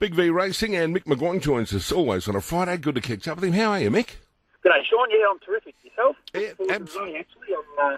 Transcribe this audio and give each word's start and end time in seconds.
Big 0.00 0.14
V 0.14 0.30
Racing 0.30 0.74
and 0.74 0.96
Mick 0.96 1.04
McGuire 1.04 1.42
joins 1.42 1.74
us 1.74 1.92
always 1.92 2.26
on 2.26 2.34
a 2.34 2.40
Friday. 2.40 2.78
Good 2.78 2.94
to 2.94 3.02
catch 3.02 3.28
up 3.28 3.36
with 3.36 3.44
him. 3.44 3.52
How 3.52 3.72
are 3.72 3.80
you, 3.80 3.90
Mick? 3.90 4.16
Good 4.62 4.70
day, 4.70 4.82
Sean. 4.88 5.10
Yeah, 5.10 5.26
I'm 5.30 5.38
terrific. 5.40 5.74
Yourself? 5.84 6.16
Yeah, 6.34 6.54
Forward 6.54 6.70
to 6.70 6.74
abs- 6.74 6.96
running, 6.96 7.16
actually. 7.18 7.48
I'm 7.54 7.92
uh, 7.92 7.96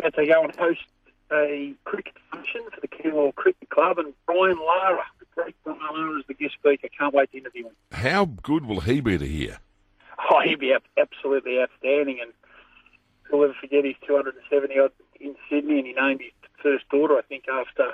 about 0.00 0.14
to 0.16 0.26
go 0.26 0.42
and 0.44 0.54
host 0.56 0.80
a 1.32 1.72
cricket 1.84 2.12
function 2.30 2.60
for 2.74 2.82
the 2.82 2.88
Kenmore 2.88 3.32
Cricket 3.32 3.70
Club, 3.70 3.98
and 3.98 4.12
Brian 4.26 4.58
Lara, 4.58 5.02
the 5.18 5.24
great 5.34 5.56
Brian 5.64 5.78
Lara, 5.80 6.18
is 6.18 6.26
the 6.28 6.34
guest 6.34 6.52
speaker. 6.60 6.88
Can't 6.98 7.14
wait 7.14 7.32
to 7.32 7.38
interview 7.38 7.68
him. 7.68 7.72
How 7.92 8.26
good 8.26 8.66
will 8.66 8.80
he 8.80 9.00
be 9.00 9.16
to 9.16 9.26
hear? 9.26 9.60
Oh, 10.30 10.42
he'd 10.44 10.60
be 10.60 10.74
absolutely 10.98 11.58
outstanding, 11.58 12.18
and 12.20 12.32
I'll 13.32 13.40
never 13.40 13.54
forget 13.58 13.86
his 13.86 13.94
270 14.06 14.78
odd 14.78 14.92
in 15.20 15.36
Sydney, 15.48 15.78
and 15.78 15.86
he 15.86 15.94
named 15.94 16.20
his 16.20 16.32
first 16.62 16.86
daughter, 16.90 17.16
I 17.16 17.22
think, 17.22 17.44
after 17.48 17.92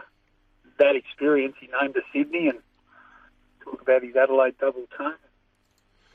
that 0.80 0.96
experience. 0.96 1.55
He 1.61 1.69
named 1.80 1.95
her 1.95 2.03
Sydney, 2.12 2.49
and 2.49 2.59
talk 3.73 3.82
about 3.82 4.02
his 4.02 4.14
Adelaide 4.16 4.55
double 4.60 4.84
ton, 4.97 5.15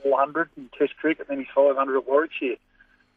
400 0.04 0.50
in 0.58 0.70
Test 0.78 0.96
cricket, 0.98 1.28
and 1.30 1.38
then 1.38 1.46
his 1.46 1.54
500 1.54 1.98
at 1.98 2.08
Warwickshire. 2.08 2.56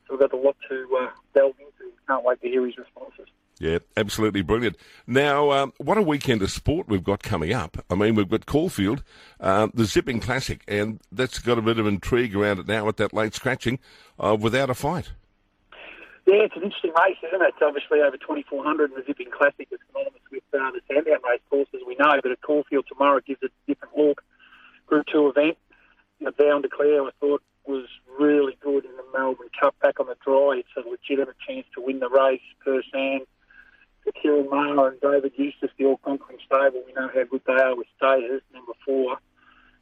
So 0.06 0.14
we've 0.14 0.20
got 0.20 0.32
a 0.32 0.36
lot 0.36 0.56
to 0.68 0.98
uh, 1.00 1.10
delve 1.34 1.54
into. 1.58 1.92
Can't 2.08 2.24
wait 2.24 2.40
to 2.42 2.48
hear 2.48 2.66
his 2.66 2.76
responses. 2.76 3.26
Yeah, 3.60 3.78
absolutely 3.96 4.40
brilliant. 4.40 4.76
Now, 5.06 5.50
um, 5.52 5.72
what 5.76 5.98
a 5.98 6.02
weekend 6.02 6.40
of 6.40 6.50
sport 6.50 6.88
we've 6.88 7.04
got 7.04 7.22
coming 7.22 7.52
up. 7.52 7.84
I 7.90 7.94
mean, 7.94 8.14
we've 8.14 8.28
got 8.28 8.46
Caulfield, 8.46 9.04
uh, 9.38 9.68
the 9.74 9.84
Zipping 9.84 10.18
Classic, 10.18 10.64
and 10.66 10.98
that's 11.12 11.38
got 11.38 11.58
a 11.58 11.62
bit 11.62 11.78
of 11.78 11.86
intrigue 11.86 12.34
around 12.34 12.58
it 12.58 12.66
now 12.66 12.86
with 12.86 12.96
that 12.96 13.12
late 13.12 13.34
scratching 13.34 13.78
uh, 14.18 14.34
without 14.40 14.70
a 14.70 14.74
fight. 14.74 15.12
Yeah, 16.26 16.46
it's 16.46 16.54
an 16.54 16.62
interesting 16.62 16.92
race, 16.96 17.18
isn't 17.26 17.42
it? 17.42 17.48
It's 17.48 17.62
obviously 17.62 18.00
over 18.00 18.16
2,400 18.16 18.92
in 18.92 18.96
the 18.96 19.04
Zipping 19.04 19.30
Classic. 19.30 19.66
It's 19.70 19.82
synonymous 19.88 20.22
with 20.30 20.42
uh, 20.54 20.70
the 20.70 20.80
Sandown 20.86 21.18
race 21.28 21.40
course, 21.50 21.68
as 21.74 21.80
we 21.84 21.96
know, 21.96 22.20
but 22.22 22.30
at 22.30 22.40
Caulfield 22.40 22.86
tomorrow 22.86 23.16
it 23.16 23.26
gives 23.26 23.42
it 23.42 23.50
a 23.50 23.66
different 23.66 23.66
look. 23.66 23.79
Group 24.90 25.06
2 25.12 25.28
event. 25.28 25.56
Know, 26.18 26.32
Vow 26.36 26.54
and 26.56 26.62
Declare, 26.62 27.04
I 27.04 27.10
thought, 27.20 27.42
was 27.64 27.86
really 28.18 28.58
good 28.60 28.84
in 28.84 28.90
the 28.96 29.04
Melbourne 29.16 29.48
Cup 29.58 29.74
back 29.80 30.00
on 30.00 30.06
the 30.06 30.16
dry. 30.22 30.60
It's 30.60 30.68
a 30.76 30.88
legitimate 30.88 31.36
chance 31.46 31.64
to 31.74 31.80
win 31.80 32.00
the 32.00 32.08
race 32.10 32.40
Sam. 32.92 33.20
Ciaron 34.24 34.50
Maher 34.50 34.88
and 34.88 35.00
David 35.00 35.32
Eustace, 35.36 35.70
the 35.78 35.84
all-conquering 35.84 36.40
stable, 36.44 36.82
we 36.84 36.92
know 36.92 37.08
how 37.14 37.22
good 37.24 37.42
they 37.46 37.52
are 37.52 37.76
with 37.76 37.86
stayers. 37.96 38.42
Number 38.52 38.72
four, 38.84 39.18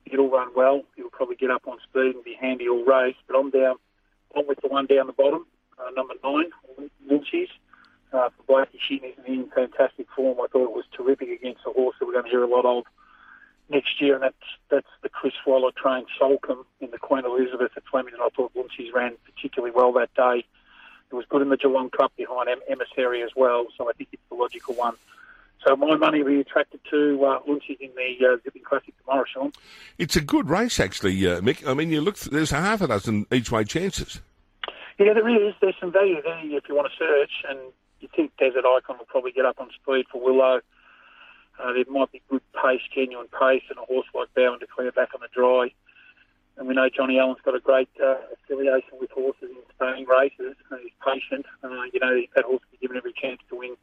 it'll 0.05 0.29
run 0.29 0.49
well. 0.55 0.83
It'll 0.99 1.11
probably 1.11 1.37
get 1.37 1.51
up 1.51 1.67
on 1.67 1.79
speed 1.89 2.15
and 2.15 2.23
be 2.23 2.37
handy 2.39 2.69
all 2.69 2.85
race. 2.85 3.17
But 3.27 3.39
I'm 3.39 3.51
down, 3.51 3.77
I'm 4.37 4.47
with 4.47 4.61
the 4.61 4.69
one 4.69 4.87
down 4.87 5.07
the 5.07 5.15
bottom, 5.15 5.47
uh, 5.79 5.91
number 5.97 6.15
nine, 6.23 6.51
Wilshies. 7.11 7.49
Uh, 8.13 8.29
for 8.37 8.43
Blakey 8.47 8.79
Shinn 8.87 9.01
is 9.05 9.25
in 9.27 9.51
fantastic 9.55 10.07
form. 10.15 10.39
I 10.41 10.47
thought 10.53 10.65
it 10.65 10.77
was 10.77 10.85
terrific 10.95 11.29
against 11.29 11.61
a 11.67 11.73
horse 11.73 11.97
that 11.99 12.07
we're 12.07 12.13
going 12.13 12.25
to 12.25 12.31
hear 12.31 12.43
a 12.43 12.49
lot 12.49 12.67
of 12.67 12.85
next 13.69 14.01
year, 14.01 14.15
and 14.15 14.23
that's 14.23 14.37
that's 14.71 14.87
the 15.03 15.09
Chris 15.09 15.35
Waller 15.47 15.73
trained 15.77 16.07
Soulcombe 16.21 16.65
in 16.81 16.91
the 16.91 16.99
Queen 16.99 17.25
Elizabeth 17.25 17.73
at 17.77 17.83
Flemington. 17.91 18.21
I 18.23 18.29
thought 18.31 18.53
Wilshies 18.55 18.93
ran 18.93 19.17
particularly 19.25 19.73
well 19.75 19.93
that 19.93 20.15
day. 20.15 20.45
It 21.11 21.15
was 21.15 21.25
good 21.29 21.43
in 21.43 21.49
the 21.49 21.57
Geelong 21.57 21.91
Cup 21.91 22.13
behind 22.17 22.49
em- 22.49 22.61
Emissary 22.69 23.23
as 23.23 23.31
well, 23.35 23.67
so 23.77 23.89
I 23.89 23.93
think 23.93 24.11
it's 24.13 24.23
the 24.29 24.37
logical 24.37 24.75
one. 24.75 24.95
So 25.65 25.75
my 25.75 25.97
money 25.97 26.23
will 26.23 26.31
be 26.31 26.41
attracted 26.41 26.81
to 26.91 27.25
uh, 27.25 27.41
Lunchie 27.49 27.79
in 27.81 27.91
the 27.97 28.27
uh, 28.27 28.37
Zipping 28.45 28.63
Classic 28.63 28.95
tomorrow, 29.01 29.25
Sean. 29.33 29.53
It's 29.97 30.17
a 30.17 30.21
good 30.21 30.49
race, 30.49 30.79
actually, 30.79 31.27
uh, 31.27 31.41
Mick. 31.41 31.67
I 31.67 31.75
mean, 31.75 31.91
you 31.91 32.01
look, 32.01 32.19
there's 32.19 32.53
a 32.53 32.61
half 32.61 32.81
a 32.81 32.87
dozen 32.87 33.27
each 33.33 33.51
way 33.51 33.65
chances. 33.65 34.21
Yeah, 34.99 35.15
there 35.15 35.29
is. 35.29 35.55
There's 35.61 35.75
some 35.81 35.93
value 35.93 36.21
there 36.23 36.41
if 36.45 36.69
you 36.69 36.75
want 36.75 36.89
to 36.93 36.97
search, 36.97 37.31
and 37.49 37.59
you 38.01 38.09
think 38.15 38.37
Desert 38.37 38.65
Icon 38.65 38.99
will 38.99 39.07
probably 39.07 39.33
get 39.33 39.47
up 39.47 39.61
on 39.61 39.69
speed 39.71 40.07
for 40.11 40.23
Willow. 40.23 40.61
Uh, 41.59 41.73
there 41.73 41.85
might 41.89 42.13
be 42.13 42.23
good 42.29 42.43
pace, 42.53 42.81
genuine 42.95 43.29
pace, 43.29 43.63
and 43.69 43.79
a 43.79 43.85
horse 43.85 44.07
like 44.15 44.29
Vow 44.35 44.53
and 44.53 44.61
Declare 44.61 44.93
back 44.93 45.11
on 45.15 45.21
the 45.21 45.29
dry. 45.35 45.73
And 46.57 46.67
we 46.67 46.75
know 46.75 46.89
Johnny 46.89 47.19
Allen's 47.19 47.39
got 47.45 47.55
a 47.55 47.61
great 47.61 47.89
uh, 48.03 48.17
affiliation 48.35 48.99
with 49.01 49.11
horses 49.11 49.51
in 49.51 49.63
staying 49.77 50.07
races. 50.07 50.57
And 50.71 50.81
he's 50.83 50.93
patient. 51.05 51.47
Uh, 51.63 51.85
you 51.93 52.01
know, 52.01 52.21
that 52.35 52.45
horse 52.45 52.61
will 52.63 52.73
be 52.73 52.79
given 52.79 52.97
every 52.97 53.13
chance 53.13 53.41
to 53.49 53.57
win 53.57 53.77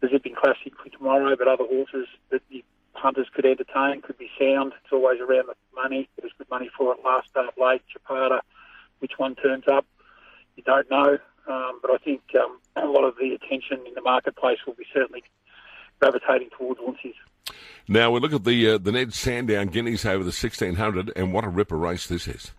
the 0.00 0.08
Zipping 0.08 0.34
Classic 0.34 0.72
for 0.76 0.88
tomorrow, 0.90 1.34
but 1.36 1.48
other 1.48 1.64
horses 1.64 2.06
that 2.30 2.42
the 2.50 2.64
punters 2.94 3.26
could 3.34 3.46
entertain 3.46 4.00
could 4.00 4.18
be 4.18 4.30
sound. 4.38 4.72
It's 4.82 4.92
always 4.92 5.20
around 5.20 5.48
the 5.48 5.54
money. 5.74 6.08
There 6.16 6.24
was 6.24 6.32
good 6.38 6.50
money 6.50 6.70
for 6.76 6.92
it 6.92 6.98
last 7.04 7.28
start 7.30 7.54
late. 7.58 7.82
Chapada, 7.90 8.40
which 9.00 9.12
one 9.18 9.34
turns 9.34 9.64
up, 9.66 9.86
you 10.56 10.62
don't 10.62 10.90
know. 10.90 11.18
Um, 11.48 11.78
but 11.80 11.90
I 11.90 11.96
think 11.98 12.22
um, 12.38 12.58
a 12.76 12.86
lot 12.86 13.04
of 13.04 13.16
the 13.16 13.32
attention 13.32 13.86
in 13.86 13.94
the 13.94 14.02
marketplace 14.02 14.58
will 14.66 14.74
be 14.74 14.84
certainly 14.92 15.24
gravitating 16.00 16.50
towards 16.56 16.80
Luncy's. 16.80 17.14
Now, 17.88 18.10
we 18.10 18.20
look 18.20 18.34
at 18.34 18.44
the 18.44 18.72
uh, 18.72 18.78
the 18.78 18.92
Ned 18.92 19.14
Sandown 19.14 19.68
Guineas 19.68 20.04
over 20.04 20.22
the 20.22 20.26
1600, 20.26 21.12
and 21.16 21.32
what 21.32 21.44
a 21.44 21.48
ripper 21.48 21.76
race 21.76 22.06
this 22.06 22.28
is. 22.28 22.52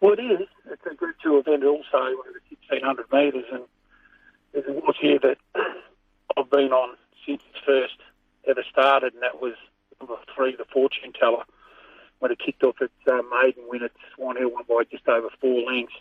Well, 0.00 0.14
it 0.14 0.20
is. 0.20 0.48
It's 0.70 0.82
a 0.90 0.94
Group 0.94 1.16
2 1.22 1.38
event 1.38 1.64
also, 1.64 1.96
over 1.96 2.40
1,600 2.70 3.06
metres, 3.12 3.44
and 3.52 3.62
there's 4.52 4.66
a 4.66 4.80
horse 4.80 4.96
here 5.00 5.18
that 5.22 5.38
I've 6.36 6.50
been 6.50 6.72
on 6.72 6.96
since 7.26 7.42
first 7.66 7.98
ever 8.48 8.64
started, 8.70 9.12
and 9.14 9.22
that 9.22 9.40
was 9.40 9.54
number 10.00 10.16
three, 10.34 10.56
the 10.56 10.64
Fortune 10.64 11.12
Teller, 11.12 11.44
when 12.18 12.32
it 12.32 12.40
kicked 12.44 12.64
off 12.64 12.80
its 12.80 12.92
uh, 13.06 13.20
maiden 13.42 13.64
win 13.68 13.82
at 13.82 13.92
Swan 14.14 14.36
Hill, 14.36 14.50
won 14.50 14.64
by 14.68 14.84
just 14.90 15.06
over 15.08 15.28
four 15.40 15.70
lengths. 15.70 15.94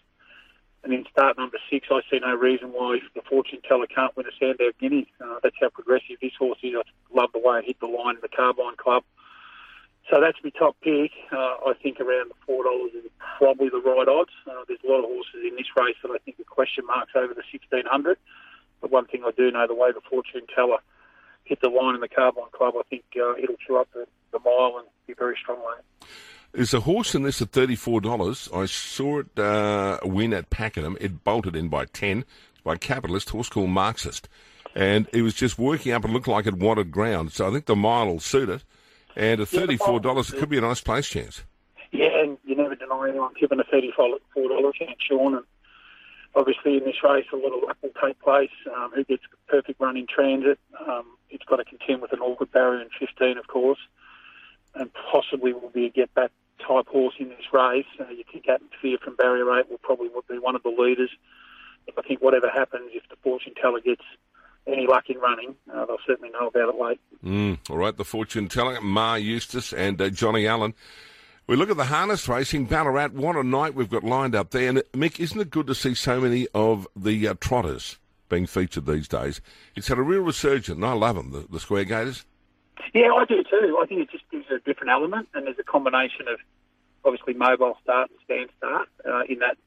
And 0.83 0.93
in 0.93 1.05
start 1.11 1.37
number 1.37 1.57
six, 1.69 1.87
I 1.91 2.01
see 2.09 2.19
no 2.19 2.33
reason 2.33 2.69
why 2.69 2.99
the 3.13 3.21
Fortune 3.21 3.59
Teller 3.67 3.85
can't 3.85 4.15
win 4.17 4.25
a 4.25 4.31
Sandown 4.39 4.71
Guinea. 4.79 5.07
Uh, 5.23 5.37
that's 5.43 5.55
how 5.61 5.69
progressive 5.69 6.17
this 6.21 6.33
horse 6.39 6.57
is. 6.63 6.73
I 6.75 6.81
love 7.15 7.29
the 7.33 7.39
way 7.39 7.59
it 7.59 7.65
hit 7.65 7.79
the 7.79 7.85
line 7.85 8.15
in 8.15 8.21
the 8.21 8.27
Carbine 8.27 8.77
Club. 8.77 9.03
So 10.09 10.19
that's 10.19 10.37
my 10.43 10.49
top 10.49 10.75
pick. 10.81 11.11
Uh, 11.31 11.69
I 11.69 11.73
think 11.81 11.99
around 12.01 12.31
the 12.31 12.35
four 12.45 12.63
dollars 12.63 12.91
is 12.95 13.05
probably 13.37 13.69
the 13.69 13.79
right 13.79 14.07
odds. 14.07 14.31
Uh, 14.47 14.63
there's 14.67 14.79
a 14.83 14.91
lot 14.91 14.99
of 14.99 15.05
horses 15.05 15.45
in 15.47 15.55
this 15.55 15.67
race 15.77 15.95
that 16.01 16.09
I 16.09 16.17
think 16.25 16.39
are 16.39 16.43
question 16.43 16.85
marks 16.87 17.11
over 17.15 17.33
the 17.33 17.43
sixteen 17.51 17.85
hundred. 17.85 18.17
But 18.81 18.89
one 18.91 19.05
thing 19.05 19.21
I 19.23 19.31
do 19.31 19.51
know, 19.51 19.67
the 19.67 19.75
way 19.75 19.91
the 19.91 20.01
Fortune 20.09 20.47
Teller 20.53 20.79
hit 21.45 21.61
the 21.61 21.69
line 21.69 21.93
in 21.93 22.01
the 22.01 22.09
Carbine 22.09 22.49
Club, 22.51 22.73
I 22.75 22.83
think 22.89 23.03
uh, 23.15 23.35
it'll 23.35 23.55
chew 23.65 23.77
up 23.77 23.87
the, 23.93 24.07
the 24.31 24.39
mile 24.39 24.77
and 24.79 24.87
be 25.05 25.13
very 25.13 25.37
strong 25.39 25.59
lane. 25.59 26.09
There's 26.53 26.73
a 26.73 26.81
horse 26.81 27.15
in 27.15 27.23
this 27.23 27.41
at 27.41 27.51
$34. 27.51 28.53
I 28.55 28.65
saw 28.65 29.19
it 29.19 29.39
uh, 29.39 29.99
win 30.03 30.33
at 30.33 30.49
Pakenham. 30.49 30.97
It 30.99 31.23
bolted 31.23 31.55
in 31.55 31.69
by 31.69 31.85
10 31.85 32.25
by 32.63 32.73
a 32.73 32.77
Capitalist, 32.77 33.29
horse 33.29 33.49
called 33.49 33.69
Marxist. 33.69 34.27
And 34.75 35.07
it 35.13 35.21
was 35.21 35.33
just 35.33 35.57
working 35.57 35.93
up 35.93 36.03
and 36.03 36.13
looked 36.13 36.27
like 36.27 36.45
it 36.45 36.55
wanted 36.55 36.91
ground. 36.91 37.31
So 37.31 37.47
I 37.47 37.51
think 37.51 37.65
the 37.65 37.75
mile 37.75 38.07
will 38.07 38.19
suit 38.19 38.49
it. 38.49 38.63
And 39.15 39.41
at 39.41 39.51
Yeah, 39.51 39.65
the 39.65 39.77
mile 39.79 39.99
$34, 39.99 40.03
will 40.03 40.19
it 40.21 40.39
could 40.39 40.49
be 40.49 40.57
a 40.57 40.61
nice 40.61 40.81
place 40.81 41.07
chance. 41.07 41.43
Yeah, 41.91 42.21
and 42.21 42.37
you 42.45 42.55
never 42.55 42.75
deny 42.75 43.09
anyone 43.09 43.33
given 43.39 43.59
a 43.59 43.65
thirty-four 43.65 44.19
dollar 44.33 44.71
chance, 44.71 44.95
Sean. 45.05 45.35
And 45.35 45.43
obviously, 46.35 46.77
in 46.77 46.85
this 46.85 47.03
race, 47.03 47.25
a 47.33 47.35
lot 47.35 47.51
of 47.51 47.63
luck 47.67 47.77
will 47.81 47.89
take 48.01 48.17
place. 48.21 48.49
Um, 48.73 48.91
who 48.95 49.03
gets 49.03 49.23
a 49.25 49.51
perfect 49.51 49.81
run 49.81 49.97
in 49.97 50.07
transit? 50.07 50.57
Um, 50.87 51.03
it's 51.29 51.43
got 51.43 51.57
to 51.57 51.65
contend 51.65 52.01
with 52.01 52.13
an 52.13 52.19
awkward 52.19 52.51
barrier 52.53 52.81
in 52.81 52.87
fifteen, 52.97 53.37
of 53.37 53.47
course, 53.47 53.79
and 54.75 54.89
possibly 55.11 55.51
will 55.51 55.69
be 55.69 55.85
a 55.85 55.89
get-back 55.89 56.31
type 56.59 56.87
horse 56.87 57.15
in 57.19 57.29
this 57.29 57.51
race. 57.53 57.85
Uh, 57.99 58.09
you 58.09 58.23
think 58.31 58.47
atmosphere 58.47 58.97
from 59.03 59.15
barrier 59.15 59.59
eight 59.59 59.69
will 59.69 59.79
probably 59.79 60.09
be 60.29 60.39
one 60.39 60.55
of 60.55 60.63
the 60.63 60.69
leaders. 60.69 61.09
I 61.97 62.01
think 62.03 62.21
whatever 62.21 62.49
happens, 62.49 62.91
if 62.93 63.03
the 63.09 63.15
fortune 63.23 63.53
teller 63.59 63.81
gets 63.81 64.03
any 64.67 64.85
luck 64.87 65.09
in 65.09 65.17
running, 65.17 65.55
uh, 65.73 65.85
they'll 65.85 65.97
certainly 66.05 66.29
know 66.29 66.47
about 66.47 66.69
it 66.69 66.79
late. 66.79 66.99
Mm, 67.23 67.57
all 67.69 67.77
right, 67.77 67.95
the 67.95 68.05
fortune 68.05 68.47
teller, 68.47 68.79
Maher 68.81 69.17
Eustace 69.17 69.73
and 69.73 69.99
uh, 70.01 70.09
Johnny 70.09 70.47
Allen. 70.47 70.73
We 71.47 71.55
look 71.55 71.69
at 71.69 71.77
the 71.77 71.85
harness 71.85 72.29
racing, 72.29 72.65
Ballarat. 72.65 73.09
What 73.09 73.35
a 73.35 73.43
night 73.43 73.73
we've 73.73 73.89
got 73.89 74.03
lined 74.03 74.35
up 74.35 74.51
there. 74.51 74.69
And 74.69 74.83
Mick, 74.93 75.19
isn't 75.19 75.39
it 75.39 75.49
good 75.49 75.67
to 75.67 75.75
see 75.75 75.95
so 75.95 76.21
many 76.21 76.47
of 76.53 76.87
the 76.95 77.27
uh, 77.27 77.33
trotters 77.41 77.97
being 78.29 78.45
featured 78.45 78.85
these 78.85 79.07
days? 79.07 79.41
It's 79.75 79.87
had 79.87 79.97
a 79.97 80.03
real 80.03 80.21
resurgence, 80.21 80.81
I 80.83 80.93
love 80.93 81.15
them, 81.15 81.31
the, 81.31 81.47
the 81.49 81.59
Square 81.59 81.85
Gaiters. 81.85 82.25
Yeah, 82.93 83.13
I 83.13 83.25
do 83.25 83.43
too. 83.43 83.79
I 83.81 83.85
think 83.85 84.01
it 84.01 84.11
just 84.11 84.29
gives 84.29 84.45
a 84.51 84.59
different 84.59 84.91
element, 84.91 85.29
and 85.33 85.45
there's 85.45 85.59
a 85.59 85.63
combination 85.63 86.27
of 86.27 86.39
obviously 87.05 87.33
mobile 87.33 87.77
start 87.81 88.09
and 88.09 88.19
stand 88.25 88.49
start 88.57 88.89
uh, 89.07 89.23
in 89.27 89.39
that 89.39 89.57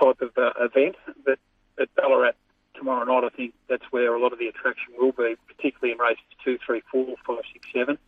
type 0.00 0.20
of 0.20 0.36
uh, 0.36 0.52
event. 0.60 0.96
But 1.24 1.38
at 1.80 1.94
Ballarat 1.94 2.32
tomorrow 2.74 3.04
night, 3.04 3.24
I 3.24 3.34
think 3.34 3.54
that's 3.68 3.84
where 3.90 4.14
a 4.14 4.20
lot 4.20 4.32
of 4.32 4.38
the 4.38 4.48
attraction 4.48 4.94
will 4.98 5.12
be, 5.12 5.36
particularly 5.46 5.92
in 5.92 5.98
races 5.98 6.24
two, 6.44 6.58
three, 6.64 6.82
four, 6.90 7.14
five, 7.26 7.42
six, 7.52 7.66
seven. 7.72 7.98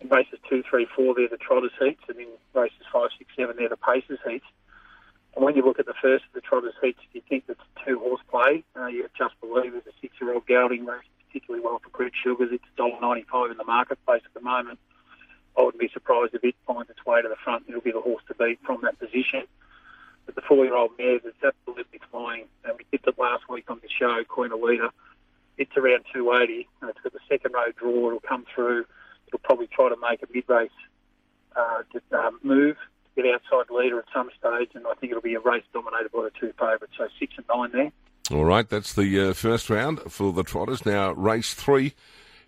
In 0.00 0.08
races 0.08 0.38
two, 0.48 0.62
three, 0.68 0.86
four, 0.94 1.14
they're 1.14 1.28
the 1.28 1.36
trotters 1.36 1.72
heats, 1.80 2.02
and 2.08 2.18
in 2.18 2.28
races 2.52 2.86
five, 2.92 3.10
six, 3.18 3.30
seven, 3.36 3.56
they're 3.56 3.68
the 3.68 3.76
pacers 3.76 4.18
heats. 4.28 4.46
And 5.34 5.44
when 5.44 5.56
you 5.56 5.64
look 5.64 5.80
at 5.80 5.86
the 5.86 5.94
first 6.00 6.24
of 6.26 6.32
the 6.32 6.40
trotters 6.40 6.74
heats, 6.80 7.00
you 7.12 7.22
think 7.28 7.44
it's 7.48 7.60
two 7.84 7.98
horse 7.98 8.20
play. 8.30 8.62
Uh, 8.76 8.86
you 8.86 9.08
just 9.18 9.34
believe 9.40 9.72
there's 9.72 9.86
a 9.86 9.96
six-year-old 10.00 10.46
gelding 10.46 10.84
race 10.84 11.02
particularly 11.34 11.64
well 11.64 11.80
for 11.82 11.90
Brute 11.90 12.14
Sugars. 12.22 12.50
It's 12.52 12.64
$1.95 12.78 13.50
in 13.50 13.56
the 13.56 13.64
marketplace 13.64 14.22
at 14.24 14.34
the 14.34 14.40
moment. 14.40 14.78
I 15.58 15.62
wouldn't 15.62 15.80
be 15.80 15.90
surprised 15.92 16.34
if 16.34 16.44
it 16.44 16.54
finds 16.66 16.90
its 16.90 17.04
way 17.04 17.22
to 17.22 17.28
the 17.28 17.36
front. 17.42 17.64
It'll 17.68 17.80
be 17.80 17.90
the 17.90 18.00
horse 18.00 18.22
to 18.28 18.34
beat 18.34 18.60
from 18.64 18.80
that 18.82 18.98
position. 19.00 19.42
But 20.26 20.36
the 20.36 20.42
four-year-old 20.42 20.92
mare 20.96 21.16
is 21.16 21.22
absolutely 21.44 22.00
flying. 22.10 22.44
And 22.64 22.74
we 22.78 22.84
tipped 22.90 23.08
it 23.08 23.18
last 23.18 23.48
week 23.48 23.68
on 23.68 23.80
the 23.82 23.88
show, 23.88 24.22
Queen 24.28 24.50
Alita. 24.50 24.90
It's 25.58 25.76
around 25.76 26.04
280. 26.12 26.68
And 26.80 26.90
it's 26.90 27.00
got 27.00 27.12
the 27.12 27.18
second 27.28 27.52
row 27.52 27.66
draw. 27.76 28.08
It'll 28.08 28.20
come 28.20 28.46
through. 28.54 28.84
he'll 29.30 29.40
probably 29.42 29.66
try 29.66 29.88
to 29.88 29.96
make 30.00 30.22
a 30.22 30.26
mid-race 30.32 30.70
uh, 31.56 31.82
to, 31.92 32.18
um, 32.18 32.38
move, 32.42 32.76
get 33.16 33.26
outside 33.26 33.72
leader 33.74 33.98
at 33.98 34.06
some 34.12 34.30
stage, 34.38 34.70
and 34.74 34.86
I 34.86 34.94
think 34.94 35.10
it'll 35.10 35.22
be 35.22 35.34
a 35.34 35.40
race 35.40 35.62
dominated 35.72 36.10
by 36.12 36.22
the 36.22 36.32
two 36.38 36.52
favourites, 36.58 36.94
so 36.98 37.06
six 37.18 37.34
and 37.36 37.46
nine 37.48 37.70
there. 37.72 37.92
All 38.30 38.44
right, 38.44 38.66
that's 38.66 38.94
the 38.94 39.20
uh, 39.20 39.32
first 39.34 39.68
round 39.68 40.00
for 40.10 40.32
the 40.32 40.42
Trotters. 40.42 40.86
Now, 40.86 41.12
race 41.12 41.52
three 41.52 41.92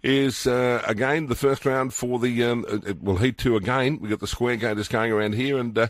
is 0.03 0.47
uh, 0.47 0.83
again 0.87 1.27
the 1.27 1.35
first 1.35 1.67
round 1.67 1.93
for 1.93 2.19
the. 2.19 2.45
Um, 2.45 2.65
it 2.69 3.03
will 3.03 3.17
heat 3.17 3.37
two 3.37 3.57
again. 3.57 3.99
We've 4.01 4.11
got 4.11 4.21
the 4.21 4.27
square 4.27 4.57
gaiters 4.57 4.89
going 4.89 5.13
around 5.13 5.35
here, 5.35 5.59
and 5.59 5.77
uh, 5.77 5.89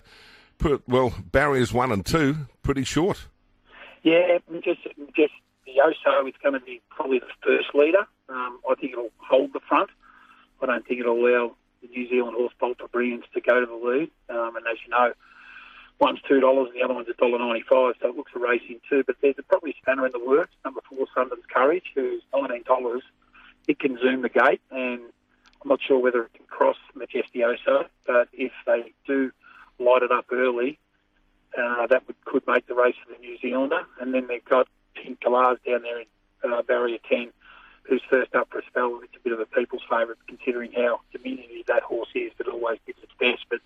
put, 0.59 0.83
well, 0.89 1.15
barriers 1.31 1.73
one 1.73 1.93
and 1.93 2.05
two 2.05 2.49
pretty 2.65 2.83
short. 2.83 3.27
Yeah, 4.03 4.39
just 4.65 4.83
just 5.15 5.35
the 5.67 5.75
Oso 5.81 6.29
is 6.29 6.35
going 6.43 6.55
to 6.55 6.61
be 6.61 6.83
probably 6.91 7.21
the 7.21 7.27
first 7.45 7.73
leader. 7.73 8.07
Um, 8.29 8.59
I 8.69 8.75
think 8.75 8.93
it'll 8.93 9.11
hold 9.19 9.53
the 9.53 9.61
front. 9.69 9.91
I 10.61 10.67
don't 10.67 10.85
think 10.85 10.99
it'll 10.99 11.15
allow 11.15 11.55
the 11.81 11.89
New 11.89 12.09
Zealand 12.09 12.37
horse 12.37 12.55
Bolt 12.59 12.79
for 12.79 12.89
Brilliance 12.89 13.27
to 13.35 13.41
go 13.41 13.61
to 13.61 13.67
the 13.67 13.75
lead. 13.75 14.11
Um, 14.31 14.57
and 14.57 14.67
as 14.67 14.79
you 14.85 14.91
know, 14.91 15.13
one's 15.99 16.21
two 16.29 16.41
dollars 16.41 16.69
and 16.69 16.81
the 16.81 16.85
other 16.85 16.95
one's 16.95 17.09
a 17.09 17.15
dollar 17.15 17.39
ninety-five, 17.39 17.95
so 18.01 18.09
it 18.09 18.17
looks 18.17 18.33
a 18.35 18.39
racing 18.39 18.81
too. 18.89 19.03
But 19.07 19.17
there's 19.23 19.37
a 19.39 19.43
probably 19.43 19.75
spanner 19.81 20.07
in 20.07 20.13
the 20.13 20.25
works. 20.25 20.53
Number 20.65 20.81
four, 20.89 21.07
Sundance 21.17 21.49
Courage, 21.53 21.93
who's 21.95 22.23
nineteen 22.35 22.63
dollars. 22.63 23.03
It 23.67 23.79
can 23.81 23.99
zoom 23.99 24.23
the 24.23 24.29
gate, 24.29 24.61
and 24.71 25.01
I'm 25.63 25.69
not 25.69 25.81
sure 25.83 25.99
whether 25.99 26.23
it 26.23 26.35
can 26.35 26.47
cross 26.47 26.77
Majestuoso, 26.97 27.87
but 28.07 28.29
if 28.33 28.53
they 28.67 28.93
do 29.07 29.33
light 29.79 30.03
it 30.03 30.13
up 30.13 30.27
early, 30.31 30.79
uh, 31.59 31.87
that 31.89 32.07
would, 32.07 32.25
could 32.25 32.47
make 32.47 32.67
the 32.67 32.75
race 32.75 32.95
for 33.05 33.13
the 33.13 33.19
New 33.19 33.37
Zealander. 33.39 33.83
And 34.01 34.15
then 34.15 34.29
they've 34.29 34.45
got 34.45 34.69
Pink 34.95 35.21
Galars 35.21 35.59
down 35.67 35.83
there 35.83 36.01
in 36.01 36.07
uh, 36.53 36.63
barrier 36.63 36.99
10, 37.09 37.33
who's 37.83 38.03
first 38.09 38.35
up 38.35 38.49
for 38.51 38.61
a 38.61 38.67
spell. 38.67 39.01
It's 39.03 39.17
a 39.17 39.21
bit 39.21 39.33
of 39.33 39.41
a 39.41 39.47
people's 39.47 39.83
favourite 39.89 40.19
considering 40.29 40.73
how 40.73 41.01
diminutive 41.13 41.67
that 41.67 41.83
horse 41.83 42.11
is, 42.15 42.33
but 42.37 42.49
always 42.49 42.79
gives 42.87 43.03
its 43.03 43.13
best. 43.19 43.45
But 43.51 43.61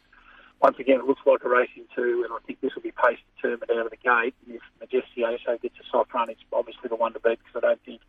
once 0.61 0.79
again, 0.79 1.01
it 1.01 1.07
looks 1.07 1.23
like 1.25 1.43
a 1.45 1.49
racing 1.49 1.85
two, 1.95 2.25
and 2.25 2.33
I 2.33 2.39
think 2.47 2.61
this 2.61 2.75
will 2.75 2.83
be 2.83 2.93
pace 2.93 3.19
determined 3.37 3.71
out 3.71 3.87
of 3.87 3.91
the 3.91 3.97
gate. 3.97 4.35
If 4.49 4.61
Majestuoso 4.81 5.61
gets 5.61 5.77
a 5.81 5.91
soft 5.91 6.13
run, 6.13 6.29
it's 6.31 6.41
obviously 6.53 6.89
the 6.89 6.97
one 6.97 7.13
to 7.15 7.21
beat 7.21 7.39
because 7.45 7.63
I 7.65 7.69
don't 7.69 7.83
think 7.85 8.01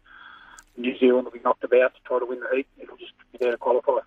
New 0.78 0.98
Zealand 0.98 1.26
will 1.26 1.32
be 1.32 1.40
knocked 1.44 1.64
about 1.64 1.94
to 1.96 2.02
try 2.06 2.20
to 2.20 2.26
win 2.26 2.40
the 2.40 2.56
heat. 2.56 2.68
It'll 2.78 2.98
just 2.98 3.14
be 3.32 3.38
there 3.40 3.52
to 3.52 3.58
qualify. 3.58 4.00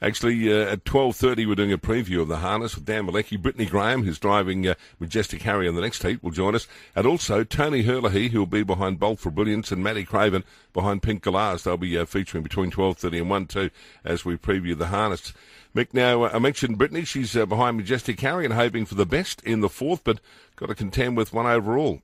Actually, 0.00 0.52
uh, 0.52 0.72
at 0.72 0.84
12.30, 0.84 1.46
we're 1.46 1.54
doing 1.54 1.72
a 1.72 1.78
preview 1.78 2.20
of 2.20 2.26
the 2.26 2.38
harness 2.38 2.74
with 2.74 2.84
Dan 2.84 3.06
Malecki. 3.06 3.40
Brittany 3.40 3.66
Graham, 3.66 4.02
who's 4.02 4.18
driving 4.18 4.66
uh, 4.66 4.74
Majestic 4.98 5.42
Harry 5.42 5.68
in 5.68 5.76
the 5.76 5.80
next 5.80 6.02
heat, 6.02 6.20
will 6.24 6.32
join 6.32 6.56
us. 6.56 6.66
And 6.96 7.06
also 7.06 7.44
Tony 7.44 7.84
Herlihy, 7.84 8.30
who 8.30 8.40
will 8.40 8.46
be 8.46 8.64
behind 8.64 8.98
Bolt 8.98 9.20
for 9.20 9.30
Brilliance, 9.30 9.70
and 9.70 9.80
Matty 9.80 10.04
Craven 10.04 10.42
behind 10.72 11.04
Pink 11.04 11.22
Galars. 11.22 11.62
They'll 11.62 11.76
be 11.76 11.96
uh, 11.96 12.04
featuring 12.04 12.42
between 12.42 12.72
12.30 12.72 13.20
and 13.20 13.30
1 13.30 13.46
2 13.46 13.70
as 14.04 14.24
we 14.24 14.36
preview 14.36 14.76
the 14.76 14.88
harness. 14.88 15.32
Mick, 15.74 15.94
now, 15.94 16.24
uh, 16.24 16.30
I 16.34 16.38
mentioned 16.38 16.76
Brittany. 16.76 17.04
She's 17.04 17.34
uh, 17.34 17.46
behind 17.46 17.78
Majestic 17.78 18.20
Harry 18.20 18.44
and 18.44 18.52
hoping 18.52 18.84
for 18.84 18.94
the 18.94 19.06
best 19.06 19.42
in 19.42 19.60
the 19.60 19.70
fourth, 19.70 20.04
but 20.04 20.20
got 20.56 20.66
to 20.66 20.74
contend 20.74 21.16
with 21.16 21.32
one 21.32 21.46
overall. 21.46 22.02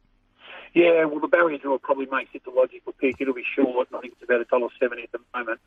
Yeah, 0.74 1.04
well, 1.04 1.20
the 1.20 1.28
barrier 1.28 1.58
draw 1.58 1.76
probably 1.78 2.06
makes 2.06 2.30
it 2.34 2.44
the 2.44 2.50
logical 2.50 2.92
pick. 2.92 3.16
It'll 3.20 3.34
be 3.34 3.44
short, 3.54 3.88
I 3.94 4.00
think 4.00 4.14
it's 4.14 4.22
about 4.22 4.40
a 4.40 4.44
dollar 4.44 4.68
seventy 4.80 5.02
at 5.02 5.12
the 5.12 5.20
moment. 5.34 5.60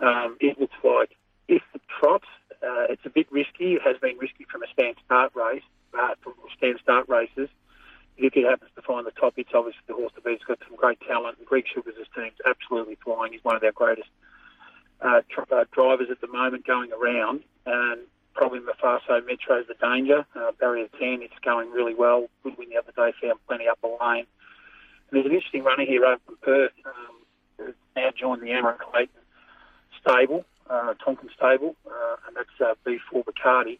Um, 0.00 0.36
it 0.40 0.58
looks 0.58 0.76
like 0.82 1.16
if 1.48 1.62
the 1.72 1.80
trot, 1.98 2.22
uh, 2.62 2.90
it's 2.90 3.04
a 3.06 3.10
bit 3.10 3.30
risky. 3.30 3.74
It 3.74 3.82
has 3.82 3.96
been 3.98 4.18
risky 4.18 4.44
from 4.50 4.62
a 4.62 4.66
stand 4.72 4.96
start 5.04 5.32
race, 5.34 5.62
uh, 5.98 6.14
from 6.22 6.34
stand 6.56 6.78
start 6.82 7.08
races. 7.08 7.48
If 8.16 8.36
it 8.36 8.44
happens 8.44 8.70
to 8.76 8.82
find 8.82 9.06
the 9.06 9.12
top, 9.12 9.34
it's 9.36 9.50
obviously 9.54 9.82
the 9.86 9.94
horse 9.94 10.12
to 10.14 10.20
beat. 10.20 10.34
It's 10.34 10.44
got 10.44 10.58
some 10.66 10.76
great 10.76 11.00
talent, 11.00 11.38
and 11.38 11.46
Greg 11.46 11.64
Sugars' 11.72 11.94
team's 12.14 12.38
absolutely 12.46 12.96
flying. 13.02 13.32
He's 13.32 13.44
one 13.44 13.56
of 13.56 13.62
our 13.62 13.72
greatest 13.72 14.08
uh, 15.04 15.20
tr- 15.28 15.54
uh, 15.54 15.64
drivers 15.72 16.08
at 16.10 16.20
the 16.20 16.26
moment 16.26 16.66
going 16.66 16.90
around, 16.92 17.42
and 17.66 18.00
probably 18.34 18.60
Mafaso 18.60 19.24
Metro's 19.24 19.66
the 19.68 19.74
danger. 19.80 20.26
Uh, 20.34 20.50
barrier 20.58 20.88
10, 20.98 21.22
it's 21.22 21.38
going 21.44 21.70
really 21.70 21.94
well. 21.94 22.26
Good 22.42 22.58
win 22.58 22.70
the 22.70 22.78
other 22.78 22.92
day, 22.96 23.16
found 23.22 23.38
plenty 23.46 23.68
up 23.68 23.78
the 23.80 23.88
lane. 23.88 24.26
And 25.10 25.12
there's 25.12 25.26
an 25.26 25.32
interesting 25.32 25.62
runner 25.62 25.84
here 25.84 26.04
over 26.04 26.20
from 26.26 26.36
Perth 26.42 26.72
um, 26.84 27.74
now 27.94 28.10
joined 28.18 28.42
the 28.42 28.48
Amron 28.48 28.78
Clayton 28.78 29.14
stable 30.00 30.44
uh, 30.68 30.94
Tonkin 31.04 31.30
stable, 31.36 31.76
uh, 31.86 32.16
and 32.26 32.36
that's 32.36 32.60
uh, 32.60 32.74
B4 32.86 33.24
Bacardi. 33.24 33.78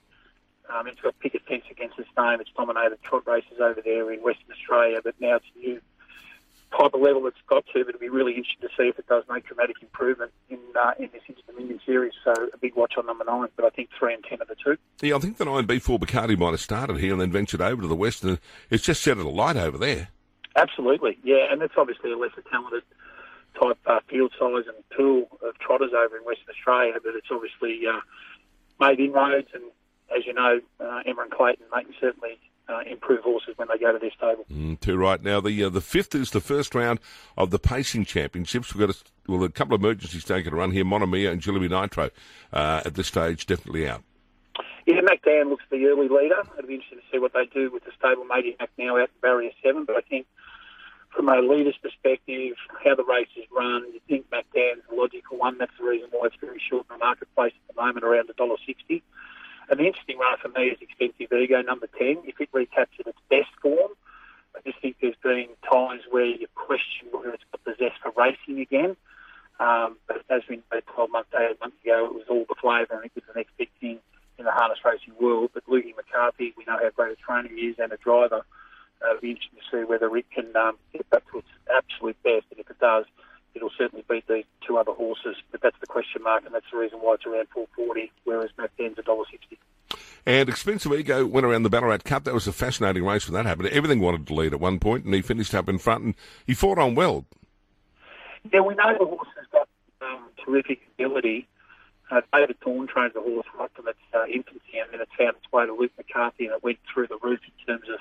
Um, 0.72 0.86
it's 0.86 1.00
got 1.00 1.18
picket 1.18 1.42
fence 1.46 1.64
against 1.70 1.98
its 1.98 2.08
name. 2.16 2.40
It's 2.40 2.50
dominated 2.56 3.02
trot 3.02 3.26
races 3.26 3.60
over 3.60 3.80
there 3.84 4.10
in 4.12 4.20
Western 4.20 4.52
Australia, 4.52 5.00
but 5.02 5.14
now 5.20 5.36
it's 5.36 5.46
new 5.56 5.80
type 6.76 6.94
of 6.94 7.00
level 7.00 7.26
it's 7.26 7.36
got 7.48 7.64
to. 7.66 7.84
But 7.84 7.94
it'll 7.94 8.00
be 8.00 8.08
really 8.08 8.32
interesting 8.32 8.68
to 8.68 8.74
see 8.76 8.88
if 8.88 8.98
it 8.98 9.06
does 9.06 9.24
make 9.30 9.46
dramatic 9.46 9.76
improvement 9.82 10.32
in 10.48 10.58
uh, 10.78 10.92
in 10.98 11.10
this 11.12 11.22
Inter 11.28 11.40
Dominion 11.46 11.80
series. 11.84 12.12
So 12.24 12.32
a 12.52 12.58
big 12.58 12.74
watch 12.74 12.94
on 12.96 13.06
number 13.06 13.24
nine, 13.24 13.48
but 13.56 13.64
I 13.64 13.70
think 13.70 13.90
three 13.98 14.14
and 14.14 14.24
ten 14.24 14.40
are 14.42 14.46
the 14.46 14.56
two. 14.56 14.76
Yeah, 15.00 15.16
I 15.16 15.18
think 15.18 15.36
the 15.36 15.44
nine 15.44 15.66
B4 15.66 15.98
Bacardi 15.98 16.38
might 16.38 16.50
have 16.50 16.60
started 16.60 16.98
here 16.98 17.12
and 17.12 17.20
then 17.20 17.32
ventured 17.32 17.60
over 17.60 17.82
to 17.82 17.88
the 17.88 17.96
west, 17.96 18.24
and 18.24 18.38
it's 18.70 18.84
just 18.84 19.02
set 19.02 19.18
it 19.18 19.26
alight 19.26 19.56
over 19.56 19.78
there. 19.78 20.08
Absolutely, 20.56 21.18
yeah, 21.24 21.50
and 21.50 21.62
it's 21.62 21.74
obviously 21.76 22.12
a 22.12 22.16
lesser 22.16 22.42
talented 22.50 22.84
type 23.60 23.78
uh, 23.86 24.00
field 24.08 24.32
size 24.38 24.64
and 24.66 24.76
pool 24.96 25.26
of 25.42 25.58
trotters 25.58 25.90
over 25.92 26.16
in 26.16 26.24
Western 26.24 26.50
Australia, 26.50 26.94
but 27.02 27.14
it's 27.14 27.28
obviously 27.30 27.86
uh, 27.86 28.00
made 28.80 29.00
inroads, 29.00 29.48
and 29.54 29.64
as 30.16 30.26
you 30.26 30.32
know, 30.32 30.60
uh, 30.80 31.02
Emma 31.06 31.22
and 31.22 31.30
Clayton, 31.30 31.66
they 31.74 31.82
can 31.82 31.94
certainly 32.00 32.38
uh, 32.68 32.80
improve 32.90 33.20
horses 33.20 33.54
when 33.56 33.68
they 33.68 33.78
go 33.78 33.92
to 33.92 33.98
their 33.98 34.10
stable. 34.16 34.44
Mm, 34.50 34.80
too 34.80 34.96
right. 34.96 35.22
Now, 35.22 35.40
the 35.40 35.64
uh, 35.64 35.68
the 35.68 35.80
fifth 35.80 36.14
is 36.14 36.30
the 36.30 36.40
first 36.40 36.74
round 36.74 37.00
of 37.36 37.50
the 37.50 37.58
pacing 37.58 38.04
championships. 38.04 38.74
We've 38.74 38.86
got 38.86 38.96
a, 38.96 39.30
well, 39.30 39.44
a 39.44 39.50
couple 39.50 39.74
of 39.74 39.82
emergencies 39.82 40.24
taking 40.24 40.52
a 40.52 40.56
run 40.56 40.70
here. 40.70 40.84
Monomia 40.84 41.30
and 41.30 41.40
Jilliby 41.40 41.70
Nitro 41.70 42.10
uh, 42.52 42.82
at 42.84 42.94
this 42.94 43.08
stage 43.08 43.46
definitely 43.46 43.88
out. 43.88 44.02
Yeah, 44.86 45.00
MacDan 45.00 45.48
looks 45.48 45.64
the 45.70 45.86
early 45.86 46.08
leader. 46.08 46.42
It'll 46.58 46.68
be 46.68 46.74
interesting 46.74 46.98
to 46.98 47.04
see 47.10 47.18
what 47.18 47.32
they 47.32 47.46
do 47.46 47.70
with 47.70 47.84
the 47.84 47.92
stable. 47.98 48.24
Maybe 48.24 48.54
Mac 48.60 48.70
now 48.76 48.96
out 48.96 49.08
in 49.08 49.20
barrier 49.22 49.50
seven, 49.62 49.84
but 49.84 49.96
I 49.96 50.02
think 50.02 50.26
from 51.14 51.28
a 51.28 51.40
leader's 51.40 51.76
perspective, 51.80 52.56
how 52.84 52.94
the 52.94 53.04
race 53.04 53.28
is 53.36 53.44
run, 53.56 53.84
you 53.94 54.00
think 54.08 54.26
MacDan's 54.30 54.82
a 54.90 54.94
logical 54.94 55.38
one. 55.38 55.56
That's 55.58 55.72
the 55.78 55.86
reason 55.86 56.08
why 56.10 56.26
it's 56.26 56.36
very 56.40 56.60
short 56.68 56.86
in 56.90 56.98
the 56.98 57.04
marketplace 57.04 57.52
at 57.56 57.74
the 57.74 57.80
moment, 57.80 58.04
around 58.04 58.28
$1.60. 58.28 59.02
The 59.68 59.84
interesting 59.84 60.18
one 60.18 60.36
for 60.40 60.48
me 60.48 60.68
is 60.68 60.78
Expensive 60.80 61.32
Ego, 61.32 61.62
number 61.62 61.88
10. 61.98 62.22
If 62.24 62.40
it 62.40 62.48
recaptured 62.52 63.06
its 63.06 63.18
best 63.30 63.50
form, 63.60 63.92
I 64.54 64.60
just 64.64 64.80
think 64.80 64.96
there's 65.00 65.16
been 65.22 65.48
times 65.70 66.02
where 66.10 66.24
you 66.24 66.46
question 66.54 67.08
whether 67.10 67.30
it's 67.30 67.42
got 67.50 67.64
the 67.64 67.74
zest 67.78 68.00
for 68.02 68.12
racing 68.16 68.60
again. 68.60 68.96
Um, 69.58 69.96
but 70.06 70.22
as 70.30 70.42
we 70.48 70.56
know, 70.56 70.80
12 70.94 71.10
months, 71.10 71.30
18 71.34 71.56
months 71.60 71.76
ago, 71.82 72.06
it 72.06 72.14
was 72.14 72.26
all 72.28 72.44
the 72.48 72.54
flavour 72.60 72.94
and 72.94 73.04
it 73.06 73.12
was 73.14 73.24
the 73.26 73.38
next 73.38 73.56
big 73.56 73.70
thing 73.80 73.98
in 74.38 74.44
the 74.44 74.52
harness 74.52 74.78
racing 74.84 75.14
world. 75.20 75.50
But 75.54 75.66
Lukey 75.66 75.94
McCarthy, 75.96 76.54
we 76.56 76.64
know 76.66 76.78
how 76.80 76.90
great 76.90 77.12
a 77.12 77.16
trainer 77.16 77.48
he 77.48 77.68
is 77.68 77.76
and 77.78 77.92
a 77.92 77.96
driver 77.96 78.44
uh, 79.02 79.10
it'll 79.10 79.20
be 79.20 79.30
interesting 79.30 79.58
to 79.58 79.76
see 79.76 79.84
whether 79.84 80.14
it 80.16 80.26
can 80.30 80.54
um, 80.56 80.76
get 80.92 81.08
back 81.10 81.22
to 81.30 81.38
its 81.38 81.48
absolute 81.74 82.16
best. 82.22 82.46
And 82.50 82.60
if 82.60 82.70
it 82.70 82.78
does, 82.78 83.04
it'll 83.54 83.70
certainly 83.76 84.04
beat 84.08 84.26
the 84.26 84.44
two 84.66 84.76
other 84.76 84.92
horses. 84.92 85.36
But 85.50 85.60
that's 85.62 85.78
the 85.80 85.86
question 85.86 86.22
mark, 86.22 86.44
and 86.44 86.54
that's 86.54 86.66
the 86.70 86.78
reason 86.78 86.98
why 86.98 87.14
it's 87.14 87.26
around 87.26 87.48
440, 87.48 88.12
whereas 88.24 88.50
MacDan's 88.58 88.96
$1.60. 88.96 89.58
And 90.26 90.48
Expensive 90.48 90.92
Ego 90.92 91.26
went 91.26 91.46
around 91.46 91.64
the 91.64 91.70
Ballarat 91.70 91.98
Cup. 92.04 92.24
That 92.24 92.34
was 92.34 92.46
a 92.46 92.52
fascinating 92.52 93.04
race 93.04 93.28
when 93.28 93.34
that 93.34 93.48
happened. 93.48 93.68
Everything 93.68 94.00
wanted 94.00 94.26
to 94.26 94.34
lead 94.34 94.54
at 94.54 94.60
one 94.60 94.78
point, 94.78 95.04
and 95.04 95.14
he 95.14 95.20
finished 95.20 95.54
up 95.54 95.68
in 95.68 95.78
front, 95.78 96.04
and 96.04 96.14
he 96.46 96.54
fought 96.54 96.78
on 96.78 96.94
well. 96.94 97.26
Yeah, 98.52 98.60
we 98.60 98.74
know 98.74 98.96
the 98.98 99.04
horse 99.04 99.28
has 99.36 99.46
got 99.52 99.68
um, 100.00 100.24
terrific 100.42 100.80
ability. 100.98 101.46
Uh, 102.10 102.20
David 102.32 102.56
Thorne 102.60 102.86
trained 102.86 103.12
the 103.14 103.20
horse 103.20 103.46
right 103.58 103.70
from 103.74 103.88
its 103.88 103.98
uh, 104.14 104.24
infancy, 104.26 104.78
and 104.80 104.90
then 104.92 105.00
it 105.00 105.08
found 105.16 105.36
its 105.36 105.52
way 105.52 105.66
to 105.66 105.74
Luke 105.74 105.92
McCarthy, 105.96 106.46
and 106.46 106.54
it 106.54 106.62
went 106.62 106.78
through 106.92 107.06
the 107.06 107.18
roof 107.22 107.40
in 107.44 107.66
terms 107.66 107.88
of 107.88 107.98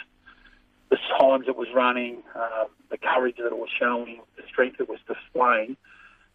the 0.94 1.00
times 1.18 1.46
it 1.48 1.58
was 1.58 1.68
running, 1.74 2.22
um, 2.36 2.68
the 2.92 3.00
courage 3.00 3.38
that 3.38 3.48
it 3.48 3.58
was 3.58 3.70
showing, 3.80 4.22
the 4.38 4.44
strength 4.48 4.80
it 4.80 4.88
was 4.88 5.00
displaying. 5.08 5.76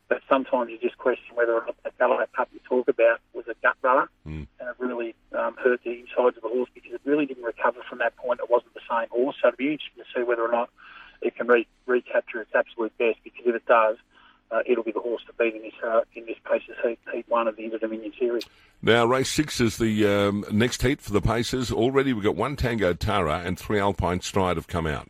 But 0.08 0.20
sometimes 0.28 0.70
you 0.70 0.78
just 0.78 0.98
question 0.98 1.36
whether 1.36 1.52
or 1.52 1.66
not 1.66 1.76
that 1.84 1.96
Ballarat 1.96 2.26
Cup 2.34 2.48
you 2.52 2.58
talk 2.68 2.88
about 2.88 3.20
was 3.34 3.44
a 3.46 3.54
gut 3.62 3.76
runner, 3.82 4.08
mm. 4.26 4.48
and 4.58 4.68
it 4.68 4.74
really 4.80 5.14
um, 5.38 5.54
hurt 5.62 5.80
the 5.84 5.92
insides 5.92 6.36
of 6.38 6.42
the 6.42 6.48
horse 6.48 6.68
because 6.74 6.92
it 6.92 7.00
really 7.04 7.24
didn't 7.24 7.44
recover 7.44 7.80
from 7.88 7.98
that 7.98 8.16
point. 8.16 8.40
It 8.42 8.50
wasn't 8.50 8.74
the 8.74 8.80
same 8.90 9.08
horse, 9.10 9.36
so 9.40 9.46
it'd 9.46 9.58
be 9.58 9.70
interesting 9.70 10.02
to 10.02 10.10
see 10.12 10.24
whether 10.24 10.42
or 10.42 10.50
not 10.50 10.70
it 11.22 11.36
can 11.36 11.46
re- 11.46 11.68
recapture 11.86 12.40
its 12.40 12.50
absolute 12.52 12.96
best. 12.98 13.18
Because 13.22 13.46
if 13.46 13.54
it 13.54 13.66
does, 13.66 13.96
uh, 14.50 14.60
it'll 14.66 14.84
be 14.84 14.92
the 14.92 15.00
horse 15.00 15.22
to 15.26 15.32
beat 15.34 15.54
in 15.54 15.62
this 15.62 15.72
uh, 15.84 16.00
in 16.14 16.26
this 16.26 16.36
Pacers 16.44 16.76
heat, 16.82 16.98
heat 17.12 17.24
one 17.28 17.48
of 17.48 17.56
the 17.56 17.64
Inter 17.64 17.78
Dominion 17.78 18.12
Series. 18.18 18.44
Now, 18.82 19.04
race 19.04 19.28
six 19.28 19.60
is 19.60 19.76
the 19.76 20.06
um, 20.06 20.44
next 20.50 20.82
heat 20.82 21.00
for 21.00 21.12
the 21.12 21.20
Pacers. 21.20 21.70
Already, 21.70 22.12
we've 22.12 22.24
got 22.24 22.36
one 22.36 22.56
Tango 22.56 22.94
Tara 22.94 23.42
and 23.44 23.58
three 23.58 23.78
Alpine 23.78 24.20
Stride 24.20 24.56
have 24.56 24.68
come 24.68 24.86
out. 24.86 25.08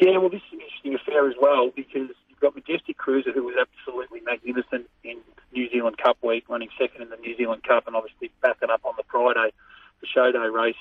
Yeah, 0.00 0.18
well, 0.18 0.28
this 0.28 0.42
is 0.46 0.52
an 0.52 0.60
interesting 0.60 0.94
affair 0.94 1.28
as 1.28 1.34
well 1.40 1.70
because 1.74 2.08
you've 2.28 2.40
got 2.40 2.54
Majestic 2.54 2.96
Cruiser, 2.98 3.32
who 3.32 3.44
was 3.44 3.56
absolutely 3.60 4.20
magnificent 4.20 4.88
in 5.02 5.18
New 5.52 5.68
Zealand 5.70 5.98
Cup 5.98 6.18
week, 6.22 6.44
running 6.48 6.68
second 6.78 7.02
in 7.02 7.10
the 7.10 7.16
New 7.16 7.36
Zealand 7.36 7.64
Cup, 7.64 7.86
and 7.86 7.96
obviously 7.96 8.30
backing 8.42 8.70
up 8.70 8.82
on 8.84 8.94
the 8.96 9.04
Friday, 9.10 9.52
the 10.00 10.06
show 10.06 10.30
day 10.30 10.38
race 10.38 10.76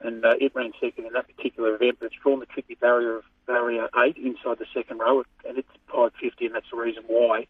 and 0.00 0.24
uh, 0.24 0.34
it 0.40 0.52
ran 0.54 0.72
second 0.80 1.06
in 1.06 1.12
that 1.12 1.26
particular 1.34 1.74
event. 1.74 1.98
But 2.00 2.06
it's 2.06 2.16
drawn 2.22 2.40
the 2.40 2.46
tricky 2.46 2.74
barrier 2.74 3.16
of 3.16 3.24
barrier 3.46 3.88
eight 4.04 4.16
inside 4.16 4.58
the 4.58 4.66
second 4.74 4.98
row, 4.98 5.24
and 5.46 5.58
it's 5.58 5.68
550, 5.88 6.46
and 6.46 6.54
that's 6.54 6.70
the 6.70 6.76
reason 6.76 7.02
why. 7.06 7.46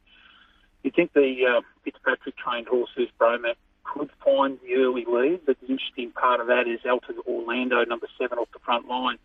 you 0.83 0.91
think 0.91 1.13
the 1.13 1.45
uh, 1.47 1.61
Fitzpatrick 1.85 2.37
trained 2.37 2.69
horses, 2.69 3.09
Bromac, 3.21 3.57
could 3.85 4.11
find 4.25 4.59
the 4.63 4.75
early 4.75 5.05
lead, 5.07 5.41
but 5.47 5.61
the 5.61 5.69
interesting 5.69 6.11
part 6.13 6.41
of 6.41 6.47
that 6.49 6.67
is 6.67 6.81
Elton 6.85 7.17
Orlando, 7.27 7.85
number 7.85 8.07
seven 8.19 8.39
off 8.39 8.49
the 8.53 8.59
front 8.61 8.87
line, 8.87 9.19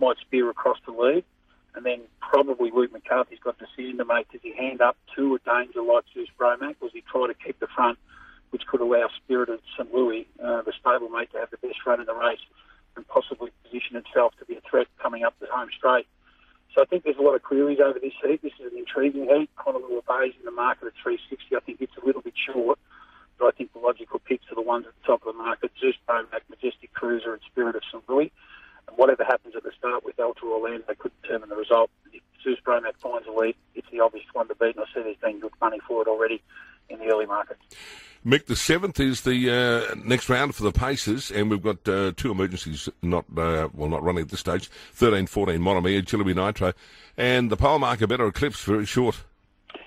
might 0.00 0.16
spear 0.18 0.48
across 0.50 0.78
the 0.86 0.92
lead. 0.92 1.24
And 1.74 1.84
then 1.84 2.00
probably 2.20 2.70
Luke 2.70 2.92
McCarthy's 2.92 3.38
got 3.38 3.56
a 3.60 3.66
decision 3.66 3.98
to 3.98 4.04
make. 4.04 4.30
Does 4.32 4.40
he 4.42 4.54
hand 4.56 4.80
up 4.80 4.96
to 5.16 5.36
a 5.36 5.38
danger 5.38 5.82
like 5.82 6.04
Zeus 6.12 6.28
Bromac, 6.38 6.76
or 6.80 6.88
does 6.88 6.92
he 6.92 7.02
try 7.02 7.26
to 7.26 7.34
keep 7.34 7.60
the 7.60 7.68
front, 7.68 7.98
which 8.50 8.66
could 8.66 8.80
allow 8.80 9.08
Spirit 9.24 9.48
of 9.48 9.60
St. 9.76 9.92
Louis, 9.92 10.26
uh, 10.42 10.62
the 10.62 10.72
stablemate, 10.72 11.30
to 11.32 11.38
have 11.38 11.50
the 11.50 11.58
best 11.58 11.78
run 11.86 12.00
in 12.00 12.06
the 12.06 12.14
race 12.14 12.40
and 12.96 13.06
possibly 13.06 13.50
position 13.62 13.96
itself 13.96 14.34
to 14.38 14.44
be 14.44 14.54
a 14.56 14.60
threat 14.68 14.86
coming 15.02 15.24
up 15.24 15.34
the 15.40 15.46
home 15.50 15.68
straight? 15.76 16.06
So 16.74 16.82
I 16.82 16.86
think 16.86 17.04
there's 17.04 17.16
a 17.18 17.22
lot 17.22 17.34
of 17.34 17.42
queries 17.42 17.80
over 17.80 17.98
this 17.98 18.12
heat. 18.22 18.42
This 18.42 18.52
is 18.60 18.72
an 18.72 18.78
intriguing 18.78 19.24
heat. 19.24 19.50
Honolulu 19.56 20.02
Bay's 20.06 20.34
in 20.38 20.44
the 20.44 20.52
market 20.52 20.86
at 20.86 20.92
360. 21.02 21.56
I 21.56 21.60
think 21.60 21.80
it's 21.80 21.96
a 22.00 22.06
little 22.06 22.22
bit 22.22 22.34
short, 22.36 22.78
but 23.38 23.46
I 23.46 23.50
think 23.50 23.72
the 23.72 23.80
logical 23.80 24.20
picks 24.20 24.44
are 24.52 24.54
the 24.54 24.62
ones 24.62 24.86
at 24.86 24.92
the 25.00 25.06
top 25.06 25.26
of 25.26 25.34
the 25.34 25.42
market: 25.42 25.72
Zeus 25.80 25.96
Bromac, 26.08 26.42
Majestic 26.48 26.92
Cruiser, 26.92 27.32
and 27.32 27.42
Spirit 27.50 27.74
of 27.74 27.82
St. 27.90 28.02
Louis. 28.08 28.30
And 28.86 28.96
whatever 28.96 29.24
happens 29.24 29.56
at 29.56 29.64
the 29.64 29.72
start 29.76 30.04
with 30.04 30.20
Alta 30.20 30.44
Orlando 30.44 30.84
they 30.86 30.94
could 30.94 31.12
determine 31.22 31.48
the 31.48 31.56
result. 31.56 31.90
If 32.12 32.22
Zeus 32.44 32.58
Bromac 32.64 32.96
finds 33.02 33.26
a 33.26 33.32
lead, 33.32 33.56
it's 33.74 33.88
the 33.90 34.00
obvious 34.00 34.26
one 34.32 34.48
to 34.48 34.54
beat, 34.54 34.76
and 34.76 34.80
I 34.80 34.94
see 34.94 35.02
there's 35.02 35.16
been 35.16 35.40
good 35.40 35.52
money 35.60 35.78
for 35.86 36.02
it 36.02 36.08
already 36.08 36.42
in 36.88 36.98
the 36.98 37.06
early 37.06 37.26
market. 37.26 37.58
Mick, 38.28 38.44
the 38.44 38.56
seventh 38.56 39.00
is 39.00 39.22
the 39.22 39.50
uh, 39.50 39.94
next 40.04 40.28
round 40.28 40.54
for 40.54 40.62
the 40.62 40.70
paces, 40.70 41.30
and 41.30 41.48
we've 41.48 41.62
got 41.62 41.88
uh, 41.88 42.12
two 42.14 42.30
emergencies 42.30 42.86
not 43.00 43.24
uh, 43.38 43.70
well 43.72 43.88
not 43.88 44.02
running 44.02 44.20
at 44.20 44.28
this 44.28 44.40
stage: 44.40 44.68
13, 44.92 45.26
14 45.26 45.58
Monomia, 45.58 46.02
Jilliby 46.02 46.34
Nitro, 46.34 46.74
and 47.16 47.50
the 47.50 47.56
pole 47.56 47.78
marker 47.78 48.06
better 48.06 48.26
eclipse 48.26 48.62
very 48.64 48.84
short. 48.84 49.22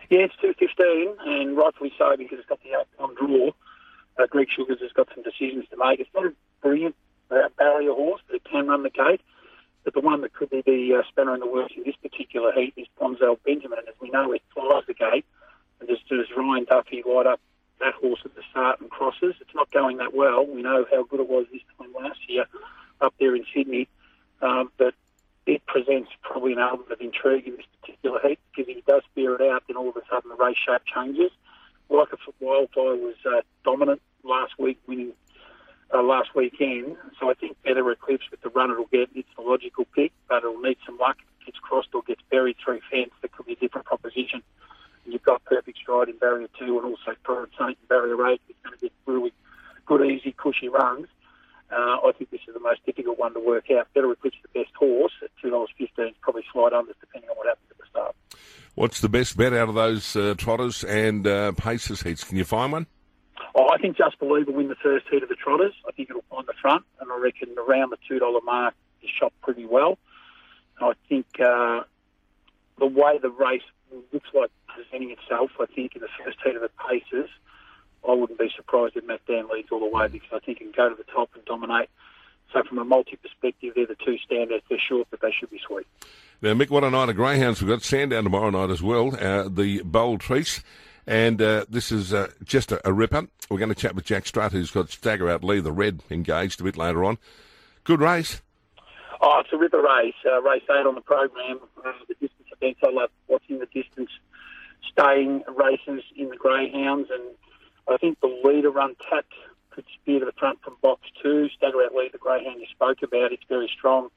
Yeah, 0.10 0.22
it's 0.22 0.34
two 0.42 0.56
fifteen, 0.58 1.14
and 1.24 1.56
rightfully 1.56 1.94
so 2.00 2.18
because 2.18 2.40
it's 2.40 2.50
got 2.50 2.60
the 2.64 2.74
outcome 2.74 3.14
draw. 3.14 3.52
Uh, 4.18 4.26
Greg 4.26 4.48
Sugars 4.50 4.80
has 4.82 4.92
got 4.94 5.08
some 5.14 5.24
decisions 5.24 5.66
to 5.70 5.78
make. 5.78 6.00
It's 6.00 6.10
not 6.16 6.26
a 6.26 6.34
brilliant 6.64 6.96
uh, 7.30 7.48
barrier 7.60 7.94
horse, 7.94 8.24
but 8.26 8.38
it 8.38 8.44
can 8.44 8.70
run 8.70 8.82
the 8.82 8.90
gate. 8.90 9.22
But 9.84 9.94
the 9.94 10.02
one 10.02 10.22
that 10.22 10.34
could 10.34 10.50
be 10.50 10.64
the 10.66 10.98
uh, 10.98 11.04
spanner 11.10 11.36
in 11.36 11.42
the 11.42 11.48
works 11.48 11.74
in 11.78 11.84
this 11.84 11.96
particular 12.02 12.52
heat 12.54 12.74
is 12.76 12.88
Ponzel 13.00 13.38
Benjamin, 13.46 13.78
and 13.78 13.88
as 13.88 13.96
we 14.02 14.10
know, 14.10 14.32
it 14.32 14.42
flies 14.52 14.82
the 14.88 14.96
gate. 14.96 15.26
And 15.80 15.88
just 15.88 16.12
as 16.12 16.26
Ryan 16.36 16.66
Duffy 16.66 17.04
light 17.06 17.28
up 17.28 17.40
that 17.82 17.94
horse 17.96 18.22
at 18.26 18.36
the 18.36 18.42
start 18.50 18.80
and 18.80 18.90
crosses. 18.90 19.36
It's 19.42 19.56
not 19.56 19.72
going 19.72 19.98
that 19.98 20.14
well. 20.14 20.46
We 20.46 20.62
know 20.62 20.86
how 20.92 21.04
good 21.04 21.20
it 21.20 21.30
was 21.30 21.46
this 21.52 21.62
time 21.78 21.94
last 21.94 22.20
year 22.28 22.46
up 23.02 23.14
there 23.20 23.36
in 23.36 23.46
Sydney, 23.54 23.88
um, 24.42 24.72
but 24.78 24.94
it 25.46 25.66
presents 25.66 26.12
probably 26.22 26.54
an 26.54 26.60
element 26.60 26.92
of 26.92 27.02
intrigue 27.02 27.48
in 27.48 27.58
this 27.58 27.66
particular 27.82 28.20
heat 28.24 28.40
because 28.56 28.70
if 28.70 28.76
he 28.76 28.84
does 28.88 29.04
bear 29.16 29.36
it 29.36 29.42
out, 29.42 29.64
then 29.68 29.78
all 29.78 29.90
of 29.90 29.98
a 29.98 30.02
sudden 30.10 30.30
the 30.30 30.36
race 30.36 30.58
shape 30.58 30.84
changes. 30.86 31.32
Like 31.90 32.10
if 32.14 32.20
Wildfire 32.40 32.96
was 32.96 33.16
uh, 33.26 33.42
dominant 33.66 34.02
last 34.24 34.54
week, 34.58 34.80
winning 34.88 35.14
uh, 35.94 36.02
last 36.02 36.34
weekend, 36.36 36.96
so 37.20 37.30
I 37.30 37.34
think 37.34 37.58
Better 37.64 37.90
Eclipse 37.92 38.30
with 38.32 38.42
the 38.42 38.50
run 38.50 38.72
it'll 38.72 38.86
get, 38.86 39.10
it's 39.14 39.28
the 39.36 39.42
logical 39.42 39.86
pick, 39.94 40.14
but 40.30 40.38
it'll 40.38 40.62
need 40.62 40.78
some 40.86 40.98
luck. 40.98 41.18
If 41.20 41.42
it 41.42 41.46
gets 41.48 41.60
crossed 41.60 41.90
or 41.94 42.02
gets 42.04 42.22
buried 42.30 42.56
through 42.64 42.80
fence, 42.90 43.12
that 43.22 43.32
could 43.34 43.46
be 43.46 43.54
a 43.54 43.58
different 43.58 43.88
proposition. 43.88 44.42
You've 45.06 45.24
got 45.24 45.44
Perfect 45.46 45.78
Stride 45.78 46.10
in 46.10 46.18
barrier 46.18 46.48
two 46.58 46.78
and 46.78 46.86
also 46.86 47.16
Torrent 47.24 47.52
Saint 47.58 47.78
in 47.82 47.88
barrier 47.88 48.28
eight. 48.28 48.42
It's 48.50 48.58
going 48.64 48.78
to 48.78 48.82
get 48.82 48.92
really 49.06 49.34
good, 49.86 50.06
easy, 50.10 50.34
cushy 50.38 50.70
runs. 50.70 51.08
Uh, 51.72 51.98
I 52.04 52.12
think 52.18 52.32
this 52.32 52.42
is 52.48 52.54
the 52.54 52.60
most 52.60 52.86
difficult 52.86 53.18
one 53.18 53.34
to 53.34 53.40
work 53.40 53.72
out. 53.72 53.88
Better 53.94 54.12
Eclipse 54.12 54.38
the 54.42 54.60
best 54.60 54.76
horse 54.76 55.14
at 55.24 55.30
two 55.42 55.50
dollars 55.50 55.70
fifteen. 55.78 56.14
Probably 56.22 56.44
slide 56.52 56.74
under 56.74 56.94
depending 57.00 57.30
on 57.30 57.38
what 57.38 57.48
happens 57.48 57.68
at 57.72 57.78
the 57.78 57.86
start. 57.90 58.16
What's 58.76 59.02
the 59.02 59.10
best 59.10 59.38
bet 59.38 59.54
out 59.54 59.70
of 59.70 59.76
those 59.76 60.16
uh, 60.16 60.36
trotters 60.38 60.84
and 60.84 61.26
uh, 61.26 61.54
paces 61.54 62.02
heats? 62.02 62.24
Can 62.24 62.38
you 62.38 62.44
find 62.44 62.72
one? 62.72 62.88
Oh, 63.56 63.70
I 63.70 63.78
think 63.78 63.98
Just 63.98 64.20
Believe 64.20 64.48
will 64.48 64.54
win 64.54 64.70
the 64.70 64.76
first 64.76 65.08
heat 65.10 65.24
of 65.24 65.30
the 65.30 65.36
trotters. 65.36 65.74
I 65.88 65.92
think 65.92 66.10
it'll 66.10 66.24
find 66.30 66.48
the 66.48 66.54
front, 66.62 66.86
and 67.00 67.12
I 67.12 67.18
reckon 67.18 67.50
around 67.58 67.90
the 67.90 67.98
two 68.08 68.20
dollar 68.20 68.40
mark 68.42 68.74
is 69.02 69.10
shot 69.10 69.34
pretty 69.42 69.66
well. 69.66 69.98
I 70.82 70.94
think 71.08 71.26
uh, 71.40 71.82
the 72.80 72.86
way 72.86 73.18
the 73.22 73.30
race 73.30 73.62
looks 74.14 74.30
like 74.34 74.52
presenting 74.68 75.12
itself, 75.12 75.52
I 75.60 75.66
think, 75.66 75.96
in 75.96 76.02
the 76.02 76.08
first 76.24 76.38
heat 76.44 76.56
of 76.56 76.62
the 76.62 76.72
paces, 76.90 77.30
I 78.08 78.14
wouldn't 78.14 78.40
be 78.40 78.52
surprised 78.56 78.98
if 78.98 79.06
Matt 79.06 79.22
Dan 79.28 79.48
leads 79.52 79.70
all 79.72 79.80
the 79.80 79.86
way 79.86 80.08
because 80.08 80.30
I 80.34 80.40
think 80.40 80.60
he 80.60 80.66
can 80.66 80.74
go 80.76 80.90
to 80.90 80.96
the 80.96 81.10
top 81.12 81.30
and 81.36 81.46
dominate. 81.46 81.90
So 82.54 82.64
from 82.64 82.80
a 82.80 82.86
multi 82.86 83.16
perspective, 83.16 83.74
they're 83.76 83.86
the 83.86 83.96
two 83.96 84.18
standouts. 84.30 84.64
They're 84.70 84.80
short, 84.80 85.08
but 85.10 85.22
they 85.22 85.32
should 85.32 85.50
be 85.50 85.62
sweet. 85.66 85.88
Now, 86.42 86.54
Mick, 86.54 86.70
what 86.70 86.84
a 86.84 86.90
night 86.90 87.10
of 87.10 87.16
greyhounds 87.16 87.62
we've 87.62 87.70
got. 87.70 87.84
Sandown 87.84 88.24
tomorrow 88.24 88.50
night 88.50 88.72
as 88.72 88.82
well. 88.82 89.16
Uh, 89.16 89.48
the 89.48 89.82
Bold 89.84 90.22
Trease. 90.22 90.64
And 91.08 91.42
uh, 91.42 91.66
this 91.70 91.92
is 91.92 92.14
uh, 92.14 92.30
just 92.44 92.72
a, 92.72 92.88
a, 92.88 92.94
ripper. 92.94 93.28
We're 93.50 93.58
going 93.58 93.70
to 93.70 93.76
chat 93.76 93.96
with 93.96 94.06
Jack 94.06 94.28
Strutt, 94.28 94.52
who's 94.52 94.72
got 94.72 94.90
Stagger 94.90 95.30
Out 95.30 95.44
Lee, 95.44 95.60
the 95.60 95.72
red, 95.72 96.04
engaged 96.12 96.62
a 96.62 96.64
bit 96.64 96.78
later 96.78 97.04
on. 97.04 97.18
Good 97.84 98.02
race. 98.02 98.42
Oh, 99.22 99.40
it's 99.40 99.50
a 99.52 99.58
ripper 99.58 99.82
race. 99.82 100.14
Uh, 100.26 100.42
race 100.42 100.64
eight 100.70 100.86
on 100.86 100.96
the 100.96 101.02
program. 101.02 101.60
Uh, 101.84 101.92
the 102.08 102.14
distance 102.16 102.41
events, 102.62 102.82
I 102.84 102.92
love 102.92 103.10
watching 103.28 103.60
the 103.60 103.66
distance 103.68 104.10
staying 104.92 105.44
races 105.48 106.04
in 106.16 106.30
the 106.30 106.38
greyhounds. 106.38 107.10
And 107.12 107.24
I 107.90 107.98
think 107.98 108.20
the 108.20 108.42
leader 108.44 108.72
run 108.72 108.96
Tat 109.10 109.26
could 109.72 109.86
spear 109.94 110.20
to 110.20 110.26
the 110.26 110.34
front 110.34 110.62
from 110.62 110.76
box 110.82 111.02
two. 111.22 111.50
Stagger 111.50 111.84
Out 111.84 111.96
Lee, 111.96 112.10
the 112.12 112.18
greyhound 112.18 112.60
you 112.60 112.68
spoke 112.70 113.02
about, 113.04 113.32
it's 113.32 113.44
very 113.48 113.70
strong. 113.74 114.10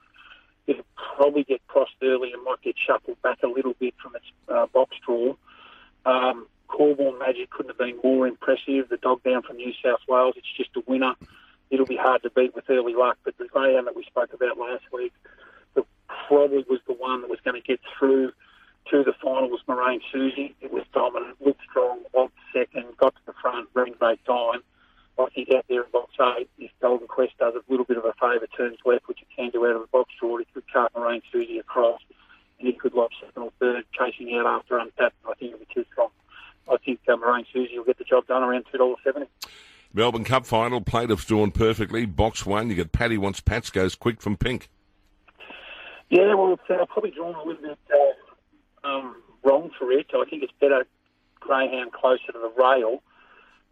It'll 0.66 0.84
probably 1.16 1.44
get 1.44 1.66
crossed 1.68 1.94
early 2.02 2.32
and 2.32 2.42
might 2.42 2.62
get 2.62 2.76
shuffled 2.78 3.20
back 3.22 3.42
a 3.42 3.48
little 3.48 3.74
bit 3.78 3.94
from 4.02 4.16
its 4.16 4.24
uh, 4.48 4.66
box 4.66 4.96
draw. 5.04 5.34
Um, 6.06 6.46
Corborn 6.68 7.18
Magic 7.18 7.50
couldn't 7.50 7.70
have 7.70 7.78
been 7.78 7.98
more 8.02 8.26
impressive. 8.26 8.88
The 8.88 8.96
dog 8.96 9.22
down 9.22 9.42
from 9.42 9.56
New 9.56 9.72
South 9.84 10.00
Wales, 10.08 10.34
it's 10.36 10.52
just 10.56 10.70
a 10.76 10.82
winner. 10.86 11.14
It'll 11.70 11.86
be 11.86 11.96
hard 11.96 12.22
to 12.22 12.30
beat 12.30 12.54
with 12.54 12.68
early 12.68 12.94
luck. 12.94 13.18
But 13.24 13.36
the 13.38 13.46
greyhound 13.46 13.86
that 13.86 13.94
we 13.94 14.04
spoke 14.04 14.32
about 14.32 14.58
last 14.58 14.84
week, 14.92 15.12
probably 16.26 16.64
was 16.68 16.80
the 16.86 16.94
one 16.94 17.22
that 17.22 17.30
was 17.30 17.40
going 17.44 17.60
to 17.60 17.66
get 17.66 17.80
through 17.98 18.32
to 18.90 19.02
the 19.02 19.14
final 19.22 19.48
was 19.48 19.60
Moraine 19.66 20.00
Susie. 20.12 20.54
It 20.60 20.72
was 20.72 20.84
dominant, 20.92 21.36
looked 21.44 21.62
strong, 21.68 22.00
won 22.12 22.28
second, 22.52 22.96
got 22.98 23.14
to 23.14 23.20
the 23.26 23.32
front, 23.40 23.68
ran 23.74 23.92
great 23.98 24.24
time. 24.24 24.60
Think 25.34 25.50
out 25.52 25.64
there 25.68 25.82
in 25.82 25.90
box 25.90 26.12
eight, 26.38 26.48
if 26.58 26.70
Golden 26.80 27.08
Quest 27.08 27.32
does 27.38 27.54
a 27.54 27.62
little 27.68 27.84
bit 27.84 27.96
of 27.96 28.04
a 28.04 28.12
favour, 28.20 28.46
turns 28.56 28.78
left, 28.84 29.08
which 29.08 29.20
it 29.20 29.26
can 29.34 29.50
do 29.50 29.66
out 29.66 29.74
of 29.74 29.82
the 29.82 29.88
box 29.88 30.12
draw, 30.20 30.36
it 30.38 30.46
could 30.54 30.62
cut 30.72 30.92
Moraine 30.94 31.22
Susie 31.32 31.58
across, 31.58 32.00
and 32.60 32.68
he 32.68 32.72
could 32.72 32.94
lob 32.94 33.10
second 33.20 33.42
or 33.42 33.50
third, 33.58 33.84
chasing 33.98 34.36
out 34.36 34.46
after 34.46 34.78
untapped. 34.78 35.16
I 35.28 35.34
think 35.34 35.54
it'll 35.54 35.58
be 35.58 35.66
too 35.74 35.84
strong. 35.90 36.10
I 36.70 36.76
think 36.84 37.00
uh, 37.08 37.16
Moraine 37.16 37.46
Susie 37.52 37.76
will 37.76 37.84
get 37.84 37.98
the 37.98 38.04
job 38.04 38.28
done 38.28 38.44
around 38.44 38.66
two 38.70 38.78
dollars 38.78 38.98
seventy. 39.02 39.26
Melbourne 39.92 40.22
Cup 40.22 40.46
final, 40.46 40.80
plaintiffs 40.80 41.24
drawn 41.24 41.50
perfectly. 41.50 42.06
Box 42.06 42.46
one, 42.46 42.68
you 42.70 42.76
get 42.76 42.92
Paddy 42.92 43.18
wants 43.18 43.40
Pats 43.40 43.70
goes 43.70 43.96
quick 43.96 44.20
from 44.20 44.36
Pink. 44.36 44.68
Yeah, 46.10 46.34
well, 46.34 46.52
it's 46.52 46.62
uh, 46.70 46.84
probably 46.86 47.10
drawn 47.10 47.34
a 47.34 47.42
little 47.42 47.62
bit 47.62 47.78
uh, 47.92 48.86
um, 48.86 49.16
wrong 49.42 49.70
for 49.78 49.90
it. 49.92 50.06
I 50.14 50.24
think 50.28 50.42
it's 50.42 50.52
better 50.60 50.86
greyhound 51.40 51.92
closer 51.92 52.32
to 52.32 52.38
the 52.38 52.52
rail. 52.62 53.02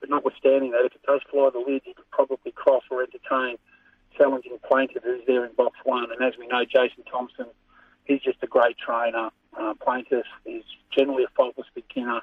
But 0.00 0.10
notwithstanding 0.10 0.72
that, 0.72 0.84
if 0.84 0.94
it 0.94 1.02
does 1.06 1.20
fly 1.30 1.50
the 1.52 1.60
lid, 1.60 1.82
you 1.84 1.94
could 1.94 2.10
probably 2.10 2.52
cross 2.52 2.82
or 2.90 3.02
entertain 3.02 3.56
challenging 4.16 4.58
plaintiff 4.68 5.04
who's 5.04 5.22
there 5.26 5.44
in 5.44 5.52
box 5.54 5.78
one. 5.84 6.10
And 6.10 6.22
as 6.22 6.38
we 6.38 6.46
know, 6.48 6.64
Jason 6.64 7.04
Thompson, 7.10 7.46
he's 8.04 8.20
just 8.20 8.38
a 8.42 8.46
great 8.46 8.76
trainer. 8.78 9.30
Uh, 9.58 9.74
plaintiff 9.74 10.26
is 10.44 10.64
generally 10.90 11.24
a 11.24 11.28
faultless 11.36 11.68
beginner. 11.74 12.20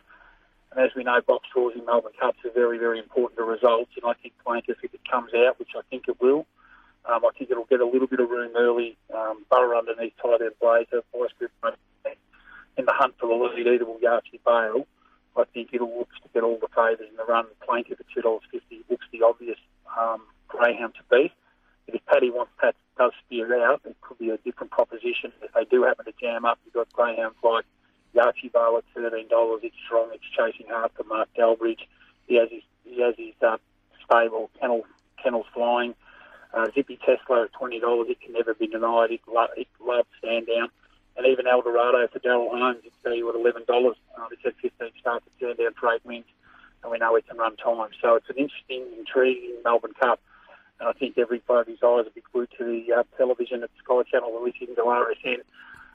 And 0.72 0.86
as 0.86 0.92
we 0.96 1.04
know, 1.04 1.22
box 1.25 1.48
draws 1.54 1.74
in 1.75 1.86
Melbourne 1.86 2.12
Cups 2.20 2.39
are 2.46 2.51
very, 2.51 2.78
very 2.78 3.00
important 3.00 3.38
to 3.38 3.44
results. 3.44 3.92
And 3.96 4.06
I 4.06 4.13
think 4.22 4.34
plaintiff, 4.46 4.78
if 4.84 4.94
it 4.94 5.01
comes 5.10 5.34
out, 5.34 5.58
which 5.58 5.72
I 5.75 5.82
think 5.89 6.08
it 6.08 6.20
will, 6.22 6.46
um, 7.06 7.25
I 7.25 7.29
think 7.38 7.51
it'll 7.51 7.65
get 7.65 7.79
a 7.82 7.86
little 7.86 8.08
bit 8.08 8.20
of 8.20 8.29
room 8.29 8.51
early. 8.56 8.98
Um, 9.13 9.46
Burrow 9.50 9.77
underneath 9.77 10.13
tight 10.22 10.41
end 10.41 10.53
blazer, 10.62 11.03
vice 11.13 11.32
grip 11.38 11.51
in 12.79 12.86
the 12.86 12.94
hunt 12.94 13.13
for 13.20 13.27
the 13.27 13.36
lead, 13.36 13.68
either 13.68 13.86
will 13.86 14.00
Yarchi 14.00 14.39
Bale. 14.46 14.88
I 15.38 15.44
think 15.53 15.70
it'll 15.74 15.98
look 16.00 16.10
to 16.24 16.29
get 16.34 16.44
all 16.44 16.58
the 16.60 16.68
favours 16.70 17.08
in 17.10 17.15
the 17.18 17.25
run. 17.25 17.46
Plaintiff 17.65 18.00
at 18.00 18.06
two 18.13 18.22
dollars 18.22 18.41
fifty 18.51 18.84
looks 18.89 19.06
the 19.12 19.22
obvious 19.24 19.58
um, 19.98 20.22
greyhound 20.48 20.94
to 20.96 21.01
beat. 21.10 21.32
But 21.86 21.96
if 21.96 22.06
Paddy 22.06 22.32
wants 22.32 22.51
Pat 22.60 22.75
does 22.98 23.12
steer 23.25 23.63
out, 23.63 23.82
it 23.86 23.96
could 24.01 24.18
be 24.18 24.29
a 24.29 24.38
different 24.38 24.72
proposition. 24.72 25.32
If 25.41 25.53
they 25.53 25.65
do 25.65 25.84
happen 25.84 26.06
to 26.06 26.13
jam 26.20 26.46
up, 26.46 26.58
you've 26.65 26.74
got 26.74 26.91
greyhounds 26.94 27.38
like 27.44 27.65
Yachi 28.15 28.51
Bale 28.51 28.77
at 28.77 28.84
thirteen 28.94 29.27
dollars. 29.27 29.62
It's 29.63 29.75
strong. 29.86 30.10
It's 30.13 30.24
chasing 30.36 30.72
hard 30.72 30.91
for 30.96 31.03
Mark 31.03 31.29
Delbridge. 31.38 31.88
He 32.27 32.36
has 32.36 32.50
his 32.50 32.63
he 32.84 33.01
has 33.01 33.15
his 33.18 33.34
uh, 33.41 33.58
stable 34.06 34.50
kennel 34.60 34.86
kennels 35.22 35.46
flying. 35.53 35.96
Uh, 36.53 36.68
Zippy 36.74 36.98
Tesla 37.06 37.44
at 37.44 37.53
twenty 37.53 37.79
dollars. 37.79 38.08
It 38.10 38.22
can 38.22 38.34
never 38.34 38.53
be 38.53 38.68
denied. 38.68 39.12
It, 39.12 39.22
lo- 39.27 39.53
it 39.56 39.68
loves 39.79 40.08
Sandown. 40.22 40.70
And 41.18 41.27
even 41.27 41.48
Eldorado 41.48 42.08
for 42.08 42.20
Daryl 42.20 42.50
Holmes, 42.50 42.79
it's 42.86 42.96
value 43.03 43.27
at 43.29 43.36
eleven 43.36 43.63
dollars. 43.68 43.98
Uh, 44.18 44.27
it's 44.32 44.44
had 44.44 44.56
fifteen 44.56 44.91
starts 45.00 45.25
at 45.27 45.39
turn 45.39 45.56
down 45.58 45.74
eight 45.94 46.06
wins, 46.06 46.25
and 46.82 46.91
we 46.91 46.98
know 46.98 47.15
it 47.15 47.27
can 47.27 47.38
run 47.38 47.56
time. 47.58 47.89
So 48.01 48.15
it's 48.15 48.29
an 48.29 48.38
interesting, 48.38 48.86
intriguing 48.98 49.58
Melbourne 49.63 49.94
Cup. 50.00 50.20
And 50.79 50.88
I 50.89 50.94
think 50.94 51.18
everybody's 51.18 51.77
eyes 51.84 52.06
will 52.06 52.12
be 52.15 52.24
glued 52.32 52.50
to 52.58 52.63
the 52.63 52.94
uh, 52.94 53.03
television 53.18 53.63
at 53.63 53.70
Sky 53.84 54.01
Channel, 54.10 54.32
the 54.32 54.39
listening 54.39 54.75
to 54.75 54.82
RSN 54.82 55.41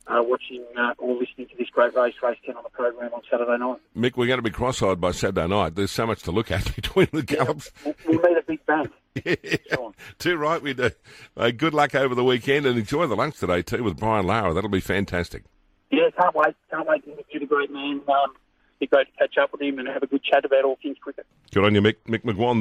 uh, 0.06 0.22
watching 0.22 0.64
uh, 0.78 0.94
or 0.98 1.14
listening 1.14 1.48
to 1.48 1.56
this 1.56 1.68
great 1.70 1.94
race, 1.94 2.14
race 2.22 2.38
10 2.44 2.56
on 2.56 2.62
the 2.62 2.68
program 2.70 3.12
on 3.14 3.22
Saturday 3.30 3.58
night. 3.58 3.78
Mick, 3.96 4.16
we're 4.16 4.26
going 4.26 4.38
to 4.38 4.42
be 4.42 4.50
cross-eyed 4.50 5.00
by 5.00 5.12
Saturday 5.12 5.46
night. 5.46 5.74
There's 5.74 5.90
so 5.90 6.06
much 6.06 6.22
to 6.22 6.30
look 6.30 6.50
at 6.50 6.74
between 6.76 7.08
the 7.12 7.22
gallops. 7.22 7.70
Yeah, 7.84 7.92
we'll, 8.06 8.18
we'll 8.20 8.30
meet 8.30 8.38
a 8.38 8.42
big 8.46 8.66
bang. 8.66 8.90
yeah, 9.24 9.90
too 10.18 10.36
right 10.36 10.60
we 10.60 10.74
do. 10.74 10.90
Uh, 11.36 11.50
good 11.50 11.72
luck 11.72 11.94
over 11.94 12.14
the 12.14 12.24
weekend 12.24 12.66
and 12.66 12.78
enjoy 12.78 13.06
the 13.06 13.16
lunch 13.16 13.38
today 13.38 13.62
too 13.62 13.82
with 13.82 13.98
Brian 13.98 14.26
Lara. 14.26 14.52
That'll 14.52 14.70
be 14.70 14.80
fantastic. 14.80 15.44
Yeah, 15.90 16.10
can't 16.18 16.34
wait. 16.34 16.56
Can't 16.70 16.86
wait 16.88 17.04
to 17.04 17.12
interview 17.12 17.40
the 17.40 17.46
great 17.46 17.70
man. 17.70 18.00
Um, 18.08 18.34
be 18.80 18.86
great 18.88 19.06
to 19.06 19.18
catch 19.18 19.38
up 19.40 19.52
with 19.52 19.62
him 19.62 19.78
and 19.78 19.88
have 19.88 20.02
a 20.02 20.06
good 20.06 20.22
chat 20.22 20.44
about 20.44 20.64
all 20.64 20.76
things 20.82 20.96
cricket. 21.00 21.26
Good 21.52 21.64
on 21.64 21.74
you, 21.74 21.80
Mick, 21.80 21.96
Mick 22.08 22.22
McGuire. 22.24 22.52